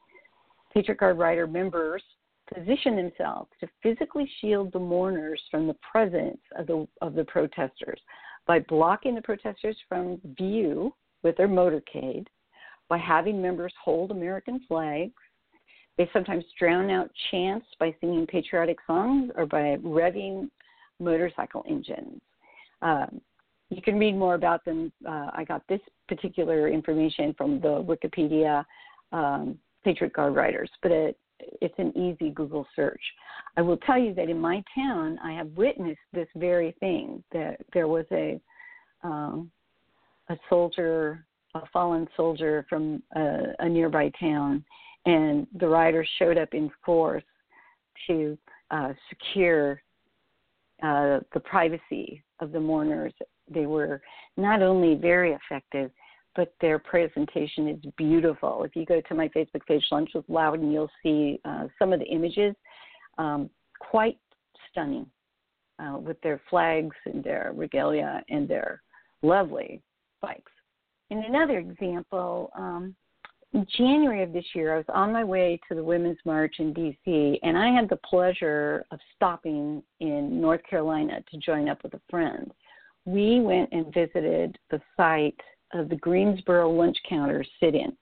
Patriot 0.75 0.99
Guard 0.99 1.17
Rider 1.17 1.47
members 1.47 2.03
position 2.53 2.97
themselves 2.97 3.51
to 3.61 3.69
physically 3.83 4.31
shield 4.41 4.73
the 4.73 4.79
mourners 4.79 5.41
from 5.51 5.67
the 5.67 5.77
presence 5.91 6.39
of 6.59 6.67
the, 6.67 6.87
of 7.01 7.15
the 7.15 7.25
protesters 7.25 7.99
by 8.47 8.61
blocking 8.61 9.15
the 9.15 9.23
protesters 9.23 9.77
from 9.89 10.21
view 10.39 10.95
with 11.23 11.37
their 11.37 11.49
motorcade 11.49 12.27
by 12.89 12.99
having 12.99 13.43
members 13.43 13.73
hold 13.83 14.11
American 14.11 14.61
flags. 14.69 15.13
They 15.99 16.09
sometimes 16.13 16.45
drown 16.59 16.91
out 16.91 17.11
chants 17.31 17.67
by 17.81 17.95
singing 18.01 18.27
patriotic 18.27 18.79
songs 18.87 19.31
or 19.35 19.47
by 19.47 19.77
revving 19.83 20.51
motorcycle 21.01 21.65
engines. 21.69 22.21
Um, 22.83 23.21
you 23.71 23.83
can 23.83 23.99
read 23.99 24.17
more 24.17 24.35
about 24.35 24.65
them. 24.65 24.93
Uh, 25.09 25.31
I 25.33 25.45
got 25.45 25.63
this 25.69 25.81
particular 26.09 26.69
information 26.69 27.35
from 27.37 27.61
the 27.61 27.83
Wikipedia 27.83 28.65
um, 29.13 29.59
Patriot 29.85 30.13
Guard 30.13 30.37
Riders, 30.37 30.71
but 30.83 30.93
it, 30.93 31.19
it's 31.61 31.75
an 31.79 31.97
easy 31.97 32.31
Google 32.31 32.67
search. 32.77 33.01
I 33.57 33.63
will 33.63 33.77
tell 33.79 33.99
you 33.99 34.15
that 34.15 34.29
in 34.29 34.39
my 34.39 34.63
town, 34.75 35.19
I 35.23 35.33
have 35.33 35.49
witnessed 35.57 35.99
this 36.13 36.29
very 36.37 36.77
thing. 36.79 37.25
That 37.33 37.57
there 37.73 37.89
was 37.89 38.05
a 38.13 38.41
um, 39.03 39.51
a 40.29 40.37
soldier, 40.49 41.25
a 41.55 41.63
fallen 41.73 42.09
soldier 42.17 42.67
from 42.69 43.03
a, 43.15 43.55
a 43.61 43.69
nearby 43.69 44.11
town, 44.19 44.65
and 45.07 45.47
the 45.61 45.69
riders 45.69 46.09
showed 46.19 46.39
up 46.39 46.53
in 46.53 46.71
force 46.85 47.25
to 48.07 48.37
uh, 48.71 48.93
secure 49.09 49.81
uh, 50.83 51.21
the 51.33 51.41
privacy 51.41 52.23
of 52.41 52.53
the 52.53 52.61
mourners. 52.61 53.13
They 53.49 53.67
were 53.67 54.03
not 54.37 54.63
only 54.63 54.95
very 54.95 55.33
effective, 55.33 55.91
but 56.35 56.55
their 56.61 56.79
presentation 56.79 57.69
is 57.69 57.93
beautiful. 57.97 58.65
If 58.65 58.77
you 58.77 58.85
go 58.85 59.01
to 59.01 59.15
my 59.15 59.29
Facebook 59.29 59.65
page, 59.67 59.85
Lunch 59.91 60.11
with 60.15 60.29
Louden, 60.29 60.71
you'll 60.71 60.91
see 61.03 61.41
uh, 61.45 61.69
some 61.79 61.93
of 61.93 62.01
the 62.01 62.07
images, 62.07 62.55
um, 63.17 63.49
quite 63.79 64.19
stunning, 64.71 65.07
uh, 65.79 65.99
with 65.99 66.21
their 66.21 66.41
flags 66.51 66.97
and 67.07 67.25
their 67.25 67.53
regalia 67.55 68.23
and 68.29 68.47
their 68.47 68.83
lovely 69.23 69.83
bikes. 70.27 70.53
In 71.11 71.19
another 71.19 71.59
example, 71.59 72.51
um, 72.59 72.95
in 73.53 73.67
January 73.77 74.23
of 74.23 74.33
this 74.33 74.45
year, 74.55 74.75
I 74.75 74.79
was 74.79 74.87
on 74.93 75.13
my 75.13 75.23
way 75.23 75.61
to 75.69 75.75
the 75.75 75.85
Women's 75.85 76.19
March 76.25 76.57
in 76.59 76.73
D.C., 76.73 77.41
and 77.43 77.57
I 77.57 77.69
had 77.71 77.89
the 77.89 77.99
pleasure 77.99 78.85
of 78.91 78.99
stopping 79.15 79.83
in 80.01 80.41
North 80.41 80.63
Carolina 80.69 81.21
to 81.31 81.39
join 81.39 81.69
up 81.69 81.83
with 81.83 81.95
a 81.95 82.01
friend. 82.11 82.53
We 83.05 83.41
went 83.41 83.71
and 83.73 83.95
visited 83.95 84.59
the 84.71 84.81
site 84.97 85.41
of 85.73 85.89
the 85.89 85.97
Greensboro 85.97 86.71
Lunch 86.71 86.97
Counter 87.09 87.45
sit 87.61 87.75
in. 87.75 87.97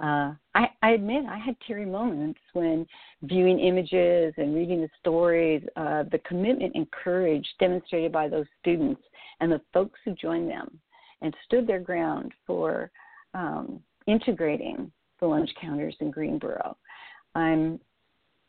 Uh, 0.00 0.34
I, 0.54 0.68
I 0.82 0.90
admit 0.90 1.24
I 1.26 1.38
had 1.38 1.56
teary 1.66 1.86
moments 1.86 2.40
when 2.52 2.86
viewing 3.22 3.58
images 3.58 4.34
and 4.36 4.54
reading 4.54 4.80
the 4.82 4.88
stories, 5.00 5.62
uh, 5.76 6.04
the 6.10 6.18
commitment 6.26 6.72
and 6.74 6.90
courage 6.90 7.46
demonstrated 7.58 8.12
by 8.12 8.28
those 8.28 8.46
students 8.60 9.00
and 9.40 9.50
the 9.50 9.60
folks 9.72 9.98
who 10.04 10.14
joined 10.14 10.50
them 10.50 10.78
and 11.22 11.34
stood 11.44 11.66
their 11.66 11.80
ground 11.80 12.32
for 12.46 12.90
um, 13.34 13.80
integrating 14.06 14.92
the 15.20 15.26
lunch 15.26 15.50
counters 15.60 15.96
in 16.00 16.10
Greensboro. 16.10 16.76
I'm 17.34 17.80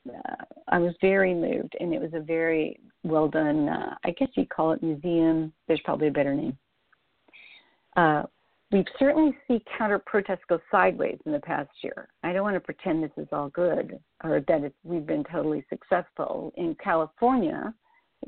uh, 0.10 0.44
I 0.68 0.80
was 0.80 0.94
very 1.00 1.34
moved, 1.34 1.78
and 1.80 1.94
it 1.94 2.02
was 2.02 2.12
a 2.14 2.20
very 2.20 2.78
well 3.04 3.30
done. 3.30 3.70
Uh, 3.70 3.96
I 4.04 4.12
guess 4.12 4.28
you'd 4.34 4.50
call 4.50 4.74
it 4.74 4.84
museum. 4.84 5.54
There's 5.68 5.80
probably 5.86 6.08
a 6.08 6.12
better 6.12 6.34
name. 6.34 6.58
Uh, 7.96 8.24
we've 8.72 8.86
certainly 9.00 9.38
seen 9.48 9.62
counter 9.78 10.00
protests 10.00 10.42
go 10.50 10.60
sideways 10.70 11.20
in 11.26 11.32
the 11.32 11.40
past 11.40 11.70
year. 11.84 12.10
I 12.24 12.34
don't 12.34 12.44
want 12.44 12.56
to 12.56 12.60
pretend 12.60 13.02
this 13.02 13.12
is 13.16 13.28
all 13.32 13.48
good 13.50 13.98
or 14.26 14.42
that 14.42 14.74
we've 14.84 15.06
been 15.06 15.24
totally 15.32 15.64
successful. 15.70 16.52
In 16.58 16.76
California, 16.84 17.74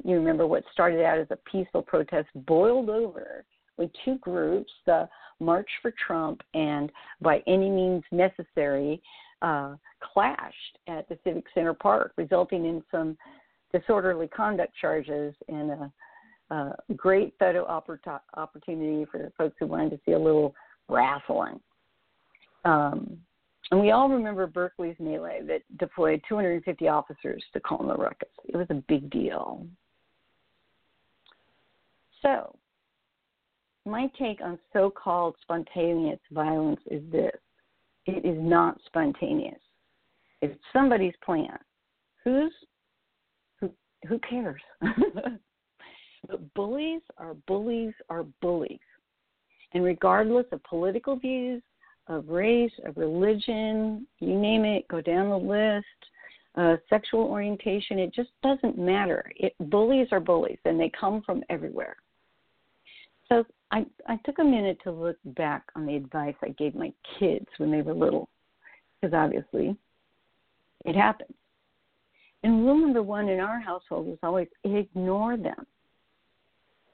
you 0.04 0.16
remember 0.16 0.48
what 0.48 0.64
started 0.72 1.04
out 1.04 1.18
as 1.18 1.28
a 1.32 1.38
peaceful 1.50 1.82
protest 1.82 2.28
boiled 2.36 2.90
over 2.90 3.44
when 3.76 3.90
two 4.04 4.18
groups, 4.20 4.72
the 4.86 5.08
March 5.40 5.70
for 5.82 5.94
Trump 6.06 6.42
and 6.54 6.92
By 7.22 7.44
Any 7.48 7.70
Means 7.70 8.04
Necessary, 8.12 9.02
uh, 9.42 9.76
clashed 10.02 10.80
at 10.88 11.08
the 11.10 11.18
Civic 11.24 11.46
Center 11.54 11.74
Park, 11.74 12.14
resulting 12.18 12.66
in 12.66 12.84
some 12.92 13.18
disorderly 13.74 14.28
conduct 14.28 14.74
charges 14.80 15.36
and 15.50 15.72
a 15.72 15.92
uh, 16.52 16.74
great 16.96 17.34
photo 17.40 17.66
oppor- 17.66 18.20
opportunity 18.36 19.06
for 19.12 19.32
folks 19.38 19.56
who 19.60 19.66
wanted 19.66 19.90
to 19.90 20.00
see 20.06 20.12
a 20.14 20.20
little 20.20 20.54
raffling. 20.88 21.60
Um, 22.64 23.18
and 23.72 23.82
we 23.82 23.92
all 23.92 24.10
remember 24.10 24.46
Berkeley's 24.46 24.96
melee 25.00 25.42
that 25.48 25.62
deployed 25.78 26.22
250 26.30 26.88
officers 26.88 27.44
to 27.54 27.60
calm 27.60 27.88
the 27.88 27.96
ruckus. 27.96 28.30
It 28.48 28.56
was 28.56 28.68
a 28.70 28.76
big 28.88 29.10
deal. 29.10 29.66
So, 32.22 32.56
my 33.86 34.08
take 34.18 34.42
on 34.42 34.58
so 34.74 34.90
called 34.90 35.36
spontaneous 35.42 36.20
violence 36.32 36.82
is 36.90 37.02
this 37.12 37.32
it 38.06 38.24
is 38.26 38.38
not 38.40 38.80
spontaneous. 38.86 39.60
It's 40.42 40.60
somebody's 40.72 41.16
plan. 41.24 41.58
Who's 42.24 42.54
who 43.60 43.72
who 44.08 44.20
cares? 44.20 44.62
But 46.28 46.54
bullies 46.56 47.02
are 47.18 47.36
bullies 47.48 47.94
are 48.10 48.24
bullies. 48.42 48.80
And 49.74 49.84
regardless 49.84 50.46
of 50.52 50.64
political 50.64 51.18
views, 51.18 51.62
of 52.08 52.30
race, 52.30 52.72
of 52.86 52.98
religion, 52.98 54.08
you 54.20 54.40
name 54.40 54.66
it, 54.66 54.88
go 54.88 55.02
down 55.02 55.30
the 55.30 55.38
list, 55.38 55.86
uh, 56.56 56.78
sexual 56.90 57.22
orientation, 57.22 58.00
it 58.00 58.14
just 58.14 58.30
doesn't 58.42 58.78
matter. 58.78 59.32
It, 59.36 59.54
bullies 59.70 60.08
are 60.12 60.20
bullies, 60.20 60.60
and 60.66 60.80
they 60.80 60.92
come 61.00 61.22
from 61.26 61.44
everywhere. 61.50 61.98
So 63.28 63.44
I, 63.76 63.86
I 64.08 64.18
took 64.26 64.40
a 64.40 64.44
minute 64.44 64.80
to 64.84 64.92
look 64.92 65.18
back 65.26 65.64
on 65.76 65.86
the 65.86 65.96
advice 65.96 66.36
I 66.42 66.50
gave 66.50 66.76
my 66.76 66.92
kids 67.20 67.46
when 67.58 67.72
they 67.72 67.82
were 67.82 67.94
little, 67.94 68.30
because 69.02 69.14
obviously 69.14 69.76
it 70.86 70.96
happens. 70.96 71.34
And 72.44 72.66
rule 72.66 72.78
number 72.78 73.04
one 73.04 73.30
in 73.30 73.40
our 73.40 73.60
household 73.60 74.08
was 74.08 74.20
always 74.24 74.48
ignore 74.64 75.38
them 75.38 75.66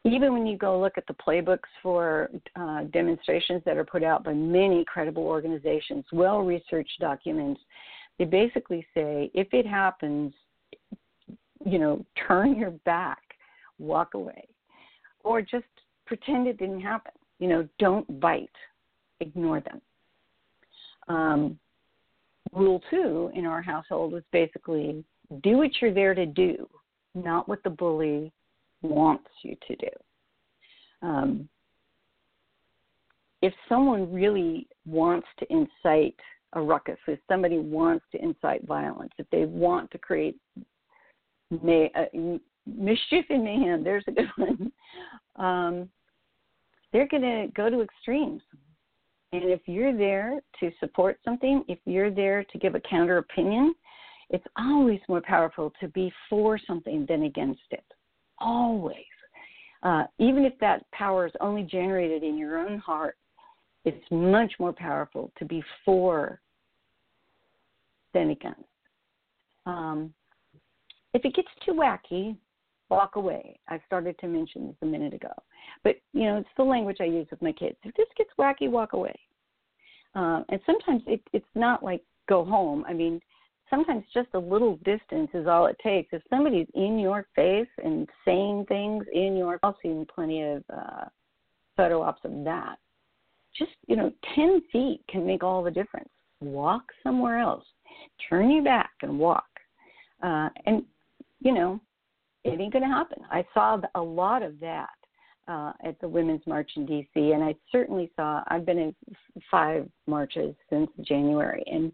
even 0.03 0.33
when 0.33 0.47
you 0.47 0.57
go 0.57 0.79
look 0.79 0.97
at 0.97 1.05
the 1.07 1.13
playbooks 1.13 1.69
for 1.83 2.29
uh, 2.55 2.83
demonstrations 2.85 3.61
that 3.65 3.77
are 3.77 3.85
put 3.85 4.03
out 4.03 4.23
by 4.23 4.33
many 4.33 4.83
credible 4.85 5.23
organizations, 5.23 6.05
well 6.11 6.41
researched 6.41 6.99
documents, 6.99 7.61
they 8.17 8.25
basically 8.25 8.85
say 8.93 9.29
if 9.33 9.47
it 9.53 9.65
happens, 9.65 10.33
you 11.65 11.77
know, 11.77 12.03
turn 12.27 12.57
your 12.57 12.71
back, 12.83 13.21
walk 13.77 14.15
away, 14.15 14.47
or 15.23 15.41
just 15.41 15.65
pretend 16.11 16.45
it 16.45 16.57
didn't 16.57 16.81
happen. 16.81 17.13
You 17.39 17.47
know, 17.47 17.69
don't 17.79 18.19
bite, 18.19 18.49
ignore 19.21 19.61
them. 19.61 19.81
Um, 21.07 21.59
rule 22.51 22.81
two 22.89 23.31
in 23.33 23.45
our 23.45 23.61
household 23.61 24.11
was 24.11 24.23
basically 24.33 25.05
do 25.41 25.57
what 25.59 25.69
you're 25.79 25.93
there 25.93 26.13
to 26.13 26.25
do, 26.25 26.67
not 27.15 27.47
what 27.47 27.63
the 27.63 27.69
bully 27.69 28.33
wants 28.81 29.29
you 29.41 29.55
to 29.69 29.75
do. 29.77 29.87
Um, 31.01 31.47
if 33.41 33.53
someone 33.69 34.11
really 34.11 34.67
wants 34.85 35.27
to 35.39 35.45
incite 35.49 36.19
a 36.53 36.61
ruckus, 36.61 36.97
if 37.07 37.19
somebody 37.29 37.57
wants 37.57 38.03
to 38.11 38.21
incite 38.21 38.67
violence, 38.67 39.13
if 39.17 39.29
they 39.31 39.45
want 39.45 39.89
to 39.91 39.97
create 39.97 40.35
may, 41.63 41.89
uh, 41.95 42.37
mischief 42.67 43.23
and 43.29 43.45
mayhem, 43.45 43.81
there's 43.81 44.03
a 44.09 44.11
good 44.11 44.29
one. 44.35 44.71
Um, 45.37 45.89
they're 46.91 47.07
going 47.07 47.23
to 47.23 47.47
go 47.55 47.69
to 47.69 47.81
extremes. 47.81 48.41
And 49.33 49.43
if 49.45 49.61
you're 49.65 49.95
there 49.95 50.41
to 50.59 50.71
support 50.79 51.17
something, 51.23 51.63
if 51.67 51.79
you're 51.85 52.11
there 52.11 52.43
to 52.43 52.57
give 52.57 52.75
a 52.75 52.81
counter 52.81 53.17
opinion, 53.17 53.73
it's 54.29 54.45
always 54.57 54.99
more 55.07 55.21
powerful 55.21 55.73
to 55.79 55.87
be 55.89 56.11
for 56.29 56.59
something 56.67 57.05
than 57.07 57.23
against 57.23 57.61
it 57.71 57.83
always. 58.41 58.95
Uh, 59.83 60.03
even 60.19 60.43
if 60.43 60.53
that 60.59 60.89
power 60.91 61.25
is 61.25 61.31
only 61.39 61.63
generated 61.63 62.23
in 62.23 62.37
your 62.37 62.59
own 62.59 62.77
heart, 62.79 63.17
it's 63.85 64.03
much 64.11 64.53
more 64.59 64.73
powerful 64.73 65.31
to 65.39 65.45
be 65.45 65.63
for 65.85 66.39
than 68.13 68.31
against. 68.31 68.59
Um, 69.65 70.13
if 71.13 71.25
it 71.25 71.35
gets 71.35 71.47
too 71.65 71.73
wacky, 71.73 72.35
walk 72.91 73.15
away. 73.15 73.57
I 73.69 73.79
started 73.87 74.19
to 74.19 74.27
mention 74.27 74.67
this 74.67 74.75
a 74.81 74.85
minute 74.85 75.13
ago, 75.13 75.31
but 75.83 75.95
you 76.13 76.25
know 76.25 76.37
it's 76.37 76.49
the 76.57 76.63
language 76.63 76.97
I 76.99 77.05
use 77.05 77.27
with 77.31 77.41
my 77.41 77.53
kids. 77.53 77.77
If 77.83 77.95
this 77.95 78.07
gets 78.17 78.29
wacky, 78.37 78.69
walk 78.69 78.93
away. 78.93 79.15
Um, 80.13 80.43
and 80.49 80.59
sometimes 80.65 81.01
it, 81.07 81.21
it's 81.31 81.45
not 81.55 81.83
like 81.83 82.03
go 82.27 82.43
home. 82.43 82.83
I 82.87 82.93
mean, 82.93 83.21
sometimes 83.69 84.03
just 84.13 84.27
a 84.33 84.39
little 84.39 84.75
distance 84.83 85.29
is 85.33 85.47
all 85.47 85.67
it 85.67 85.77
takes. 85.81 86.09
If 86.11 86.21
somebody's 86.29 86.67
in 86.75 86.99
your 86.99 87.25
face 87.33 87.69
and 87.83 88.07
saying 88.25 88.65
things 88.67 89.05
in 89.13 89.37
your, 89.37 89.57
I've 89.63 89.73
seen 89.81 90.05
plenty 90.13 90.43
of 90.43 90.63
uh, 90.71 91.05
photo 91.77 92.01
ops 92.01 92.21
of 92.25 92.43
that. 92.43 92.75
Just 93.57 93.71
you 93.87 93.95
know, 93.95 94.11
ten 94.35 94.61
feet 94.71 95.01
can 95.09 95.25
make 95.25 95.43
all 95.43 95.63
the 95.63 95.71
difference. 95.71 96.09
Walk 96.41 96.83
somewhere 97.03 97.39
else. 97.39 97.65
Turn 98.29 98.51
your 98.51 98.63
back 98.63 98.91
and 99.01 99.17
walk. 99.17 99.45
Uh, 100.21 100.49
and 100.65 100.83
you 101.39 101.53
know, 101.53 101.79
it 102.43 102.59
ain't 102.59 102.73
gonna 102.73 102.87
happen. 102.87 103.19
I 103.29 103.45
saw 103.53 103.79
a 103.95 104.01
lot 104.01 104.43
of 104.43 104.59
that 104.59 104.89
uh, 105.47 105.73
at 105.83 105.99
the 105.99 106.07
Women's 106.07 106.45
March 106.47 106.71
in 106.75 106.85
D.C. 106.85 107.31
And 107.31 107.43
I 107.43 107.55
certainly 107.71 108.11
saw, 108.15 108.41
I've 108.47 108.65
been 108.65 108.77
in 108.77 108.95
five 109.49 109.89
marches 110.07 110.55
since 110.69 110.89
January, 111.01 111.63
and 111.67 111.91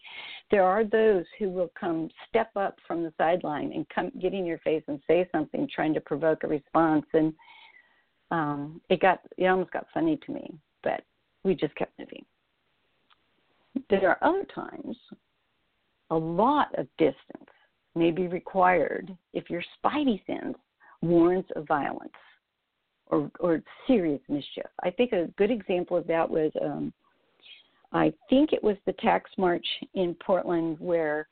there 0.52 0.64
are 0.64 0.84
those 0.84 1.26
who 1.40 1.50
will 1.50 1.72
come 1.80 2.10
step 2.30 2.52
up 2.56 2.78
from 2.88 3.04
the 3.04 3.14
sideline 3.18 3.72
and 3.74 3.88
come 3.90 4.12
get 4.22 4.34
in 4.34 4.46
your 4.46 4.60
face 4.60 4.84
and 4.88 5.00
say 5.08 5.28
something, 5.32 5.68
trying 5.74 5.94
to 5.94 6.02
provoke 6.02 6.44
a 6.44 6.48
response. 6.48 7.06
And 7.14 7.34
um, 8.32 8.82
it 8.90 9.02
got, 9.02 9.22
it 9.38 9.46
almost 9.46 9.72
got 9.72 9.88
funny 9.94 10.20
to 10.26 10.32
me, 10.32 10.54
but 10.84 11.02
we 11.44 11.56
just 11.56 11.76
kept 11.76 11.98
moving. 11.98 12.26
There 13.90 14.10
are 14.10 14.18
other 14.22 14.46
times 14.54 14.98
a 16.10 16.16
lot 16.16 16.68
of 16.78 16.88
distance 16.98 17.47
may 17.98 18.12
be 18.12 18.28
required 18.28 19.16
if 19.34 19.50
your 19.50 19.64
spidey 19.84 20.26
sense 20.26 20.58
warns 21.02 21.46
of 21.56 21.68
violence 21.68 22.12
or, 23.08 23.32
or 23.40 23.62
serious 23.86 24.22
mischief. 24.28 24.66
I 24.84 24.90
think 24.90 25.12
a 25.12 25.28
good 25.38 25.52
example 25.52 25.98
of 25.98 26.08
that 26.08 26.30
was 26.30 26.52
um, 26.62 26.94
I 27.94 28.14
think 28.30 28.52
it 28.54 28.64
was 28.64 28.76
the 28.86 28.94
tax 28.94 29.30
march 29.38 29.66
in 29.94 30.16
Portland 30.16 30.78
where 30.80 31.28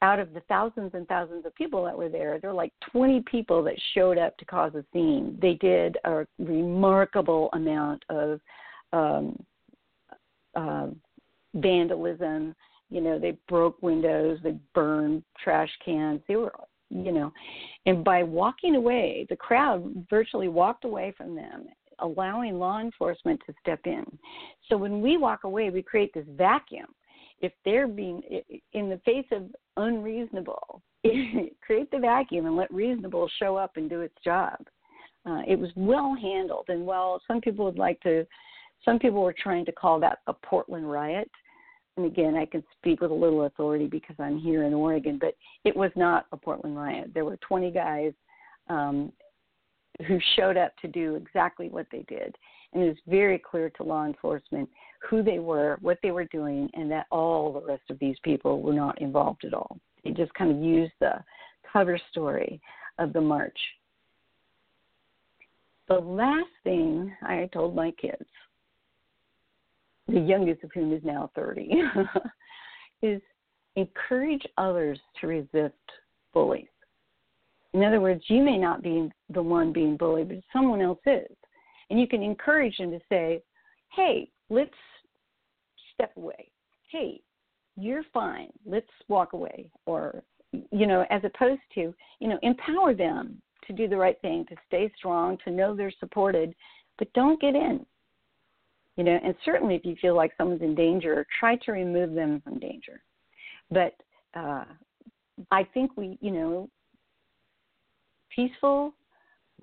out 0.00 0.20
of 0.20 0.32
the 0.32 0.40
thousands 0.48 0.92
and 0.94 1.08
thousands 1.08 1.44
of 1.44 1.54
people 1.56 1.84
that 1.84 1.96
were 1.96 2.08
there, 2.08 2.38
there 2.38 2.50
were 2.50 2.56
like 2.56 2.72
20 2.92 3.24
people 3.28 3.64
that 3.64 3.74
showed 3.94 4.16
up 4.16 4.36
to 4.38 4.44
cause 4.44 4.72
a 4.74 4.84
scene. 4.92 5.36
They 5.42 5.54
did 5.54 5.96
a 6.04 6.24
remarkable 6.38 7.50
amount 7.52 8.04
of 8.08 8.40
um, 8.92 9.44
uh, 10.54 10.88
vandalism. 11.54 12.54
You 12.90 13.00
know, 13.00 13.18
they 13.18 13.36
broke 13.48 13.80
windows, 13.82 14.38
they 14.42 14.56
burned 14.74 15.22
trash 15.42 15.70
cans. 15.84 16.20
They 16.26 16.36
were, 16.36 16.52
you 16.90 17.12
know, 17.12 17.32
and 17.86 18.02
by 18.02 18.22
walking 18.22 18.76
away, 18.76 19.26
the 19.28 19.36
crowd 19.36 20.06
virtually 20.08 20.48
walked 20.48 20.84
away 20.84 21.12
from 21.16 21.34
them, 21.34 21.66
allowing 21.98 22.58
law 22.58 22.80
enforcement 22.80 23.40
to 23.46 23.54
step 23.60 23.80
in. 23.84 24.04
So 24.68 24.76
when 24.76 25.00
we 25.02 25.16
walk 25.16 25.44
away, 25.44 25.70
we 25.70 25.82
create 25.82 26.14
this 26.14 26.26
vacuum 26.36 26.86
if 27.40 27.52
they're 27.64 27.88
being 27.88 28.22
in 28.72 28.88
the 28.88 29.00
face 29.04 29.26
of 29.32 29.44
unreasonable, 29.76 30.82
create 31.60 31.90
the 31.90 31.98
vacuum 31.98 32.46
and 32.46 32.56
let 32.56 32.72
reasonable 32.72 33.30
show 33.38 33.56
up 33.56 33.76
and 33.76 33.88
do 33.88 34.00
its 34.00 34.16
job. 34.24 34.56
Uh, 35.26 35.42
it 35.46 35.58
was 35.58 35.70
well 35.76 36.16
handled, 36.20 36.64
and 36.68 36.84
well, 36.84 37.20
some 37.28 37.40
people 37.40 37.64
would 37.64 37.78
like 37.78 38.00
to. 38.00 38.26
Some 38.84 38.98
people 38.98 39.22
were 39.22 39.34
trying 39.36 39.64
to 39.66 39.72
call 39.72 40.00
that 40.00 40.20
a 40.28 40.32
Portland 40.32 40.90
riot, 40.90 41.30
and 41.98 42.06
again, 42.06 42.36
I 42.36 42.46
can 42.46 42.62
speak 42.78 43.00
with 43.00 43.10
a 43.10 43.14
little 43.14 43.44
authority 43.44 43.88
because 43.88 44.14
I'm 44.20 44.38
here 44.38 44.62
in 44.62 44.72
Oregon, 44.72 45.18
but 45.20 45.34
it 45.64 45.76
was 45.76 45.90
not 45.96 46.26
a 46.30 46.36
Portland 46.36 46.76
riot. 46.76 47.10
There 47.12 47.24
were 47.24 47.36
20 47.38 47.72
guys 47.72 48.12
um, 48.68 49.12
who 50.06 50.20
showed 50.36 50.56
up 50.56 50.72
to 50.80 50.88
do 50.88 51.16
exactly 51.16 51.68
what 51.68 51.86
they 51.90 52.04
did, 52.08 52.36
and 52.72 52.84
it 52.84 52.86
was 52.86 52.96
very 53.08 53.36
clear 53.36 53.68
to 53.70 53.82
law 53.82 54.06
enforcement 54.06 54.68
who 55.10 55.24
they 55.24 55.40
were, 55.40 55.76
what 55.80 55.98
they 56.00 56.12
were 56.12 56.26
doing, 56.26 56.70
and 56.74 56.88
that 56.92 57.06
all 57.10 57.52
the 57.52 57.66
rest 57.66 57.82
of 57.90 57.98
these 57.98 58.16
people 58.22 58.62
were 58.62 58.72
not 58.72 59.00
involved 59.02 59.44
at 59.44 59.52
all. 59.52 59.76
They 60.04 60.12
just 60.12 60.32
kind 60.34 60.52
of 60.52 60.62
used 60.62 60.92
the 61.00 61.14
cover 61.72 61.98
story 62.12 62.60
of 63.00 63.12
the 63.12 63.20
march. 63.20 63.58
The 65.88 65.98
last 65.98 66.50
thing 66.62 67.12
I 67.22 67.48
told 67.52 67.74
my 67.74 67.90
kids, 67.90 68.24
the 70.08 70.20
youngest 70.20 70.64
of 70.64 70.70
whom 70.74 70.92
is 70.92 71.02
now 71.04 71.30
30, 71.34 71.70
is 73.02 73.20
encourage 73.76 74.42
others 74.56 74.98
to 75.20 75.26
resist 75.26 75.74
bullies. 76.32 76.66
In 77.74 77.84
other 77.84 78.00
words, 78.00 78.22
you 78.28 78.42
may 78.42 78.56
not 78.56 78.82
be 78.82 79.10
the 79.30 79.42
one 79.42 79.72
being 79.72 79.96
bullied, 79.96 80.28
but 80.28 80.38
someone 80.52 80.80
else 80.80 81.00
is. 81.06 81.30
And 81.90 82.00
you 82.00 82.08
can 82.08 82.22
encourage 82.22 82.76
them 82.78 82.90
to 82.90 83.00
say, 83.08 83.42
hey, 83.94 84.30
let's 84.50 84.70
step 85.94 86.12
away. 86.16 86.50
Hey, 86.90 87.20
you're 87.76 88.04
fine. 88.12 88.48
Let's 88.66 88.88
walk 89.08 89.32
away. 89.32 89.70
Or, 89.86 90.22
you 90.52 90.86
know, 90.86 91.04
as 91.10 91.22
opposed 91.24 91.62
to, 91.74 91.94
you 92.20 92.28
know, 92.28 92.38
empower 92.42 92.94
them 92.94 93.40
to 93.66 93.72
do 93.72 93.86
the 93.86 93.96
right 93.96 94.20
thing, 94.22 94.46
to 94.48 94.56
stay 94.66 94.90
strong, 94.96 95.36
to 95.44 95.50
know 95.50 95.76
they're 95.76 95.92
supported, 96.00 96.54
but 96.98 97.12
don't 97.12 97.40
get 97.40 97.54
in. 97.54 97.84
You 98.98 99.04
know, 99.04 99.18
and 99.24 99.34
certainly 99.44 99.76
if 99.76 99.84
you 99.84 99.94
feel 100.02 100.16
like 100.16 100.32
someone's 100.36 100.60
in 100.60 100.74
danger, 100.74 101.24
try 101.38 101.56
to 101.56 101.72
remove 101.72 102.14
them 102.14 102.42
from 102.42 102.58
danger. 102.58 103.00
But 103.70 103.94
uh, 104.34 104.64
I 105.52 105.64
think 105.72 105.96
we, 105.96 106.18
you 106.20 106.32
know, 106.32 106.68
peaceful 108.34 108.92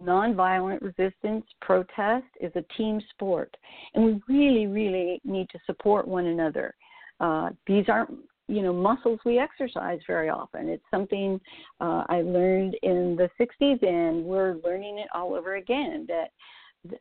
nonviolent 0.01 0.81
resistance, 0.81 1.45
protest 1.61 2.25
is 2.41 2.51
a 2.55 2.63
team 2.77 3.01
sport, 3.11 3.55
and 3.93 4.05
we 4.05 4.21
really, 4.27 4.67
really 4.67 5.21
need 5.23 5.49
to 5.49 5.59
support 5.65 6.07
one 6.07 6.27
another. 6.27 6.73
Uh, 7.19 7.49
these 7.67 7.85
aren't 7.87 8.11
you 8.47 8.61
know 8.61 8.73
muscles 8.73 9.19
we 9.25 9.39
exercise 9.39 9.99
very 10.05 10.29
often. 10.29 10.69
It's 10.69 10.83
something 10.91 11.39
uh, 11.81 12.03
I 12.09 12.21
learned 12.21 12.75
in 12.83 13.17
the 13.17 13.29
'60s, 13.39 13.83
and 13.83 14.23
we're 14.23 14.55
learning 14.63 14.99
it 14.99 15.07
all 15.13 15.33
over 15.33 15.55
again. 15.55 16.05
That 16.07 16.31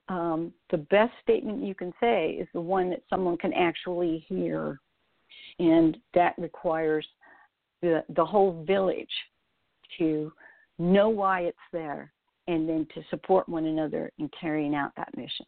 um, 0.09 0.53
the 0.71 0.79
best 0.79 1.13
statement 1.23 1.63
you 1.63 1.75
can 1.75 1.93
say 2.01 2.31
is 2.33 2.49
the 2.53 2.61
one 2.61 2.91
that 2.91 3.03
someone 3.11 3.37
can 3.37 3.53
actually 3.53 4.25
hear, 4.29 4.81
and 5.59 5.97
that 6.15 6.35
requires 6.39 7.07
the 7.83 8.05
the 8.17 8.25
whole 8.25 8.65
village 8.65 9.07
to 9.99 10.33
know 10.79 11.09
why 11.09 11.43
it's 11.43 11.59
there 11.73 12.13
and 12.49 12.69
then 12.69 12.87
to 12.95 13.03
support 13.11 13.49
one 13.49 13.67
another 13.67 14.11
in 14.19 14.29
carrying 14.39 14.75
out 14.75 14.93
that 14.97 15.17
mission 15.17 15.47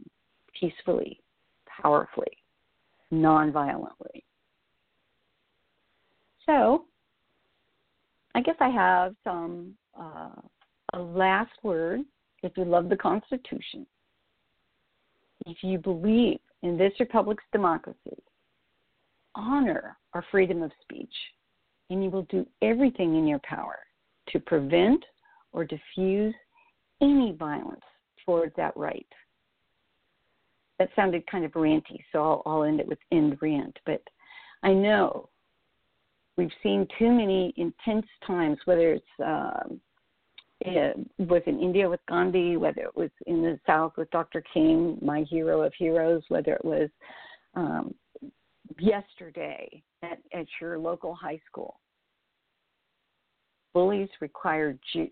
peacefully, 0.59 1.21
powerfully, 1.83 2.39
non-violently. 3.11 4.25
So, 6.47 6.85
I 8.35 8.41
guess 8.41 8.55
I 8.61 8.69
have 8.69 9.15
some 9.25 9.75
uh, 9.99 10.31
a 10.95 10.99
last 10.99 11.53
word. 11.63 12.01
If 12.43 12.53
you 12.57 12.65
love 12.65 12.89
the 12.89 12.97
Constitution, 12.97 13.87
if 15.45 15.59
you 15.63 15.79
believe 15.79 16.39
in 16.63 16.79
this 16.79 16.93
republic's 16.99 17.45
democracy, 17.53 18.23
honor 19.35 19.97
our 20.15 20.25
freedom 20.31 20.63
of 20.63 20.73
speech, 20.83 21.13
and 21.91 22.03
you 22.03 22.11
will 22.11 22.23
do 22.31 22.47
everything 22.63 23.17
in 23.17 23.27
your 23.27 23.41
power 23.41 23.79
to 24.29 24.41
prevent 24.41 25.05
or 25.53 25.65
diffuse 25.65 26.35
any 27.01 27.33
violence 27.33 27.81
towards 28.25 28.55
that 28.57 28.77
right. 28.77 29.07
That 30.79 30.91
sounded 30.97 31.27
kind 31.27 31.45
of 31.45 31.53
ranty, 31.53 32.01
so 32.13 32.23
I'll, 32.23 32.43
I'll 32.47 32.65
end 32.65 32.81
it 32.81 32.89
with 32.89 32.99
end 33.13 33.39
rant. 33.41 33.79
But 33.87 34.03
I 34.63 34.73
know 34.73 35.29
we've 36.37 36.51
seen 36.63 36.87
too 36.99 37.11
many 37.11 37.55
intense 37.57 38.07
times, 38.27 38.59
whether 38.65 38.93
it's 38.93 39.07
um, 39.25 39.81
it 40.61 40.97
was 41.19 41.43
in 41.47 41.61
India 41.61 41.89
with 41.89 42.01
Gandhi, 42.09 42.57
whether 42.57 42.83
it 42.83 42.97
was 42.97 43.11
in 43.27 43.43
the 43.43 43.59
South 43.67 43.93
with 43.97 44.11
Dr. 44.11 44.43
King, 44.53 44.99
my 45.03 45.23
hero 45.23 45.63
of 45.63 45.73
heroes, 45.79 46.23
whether 46.29 46.55
it 46.55 46.65
was 46.65 46.89
um, 47.55 47.95
yesterday 48.79 49.83
at, 50.03 50.19
at 50.33 50.47
your 50.61 50.79
local 50.79 51.15
high 51.15 51.41
school. 51.47 51.79
Bullies 53.75 54.09
require 54.21 54.79
juice. 54.93 55.11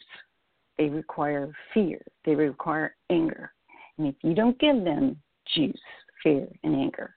They 0.79 0.89
require 0.89 1.53
fear. 1.73 2.01
They 2.25 2.35
require 2.35 2.97
anger. 3.11 3.53
And 3.99 4.09
if 4.09 4.15
you 4.23 4.35
don't 4.35 4.59
give 4.59 4.83
them 4.83 5.21
juice, 5.55 5.79
fear, 6.23 6.49
and 6.65 6.75
anger, 6.75 7.15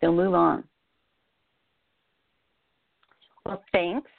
they'll 0.00 0.12
move 0.12 0.34
on. 0.34 0.64
Well, 3.44 3.64
thanks. 3.72 4.10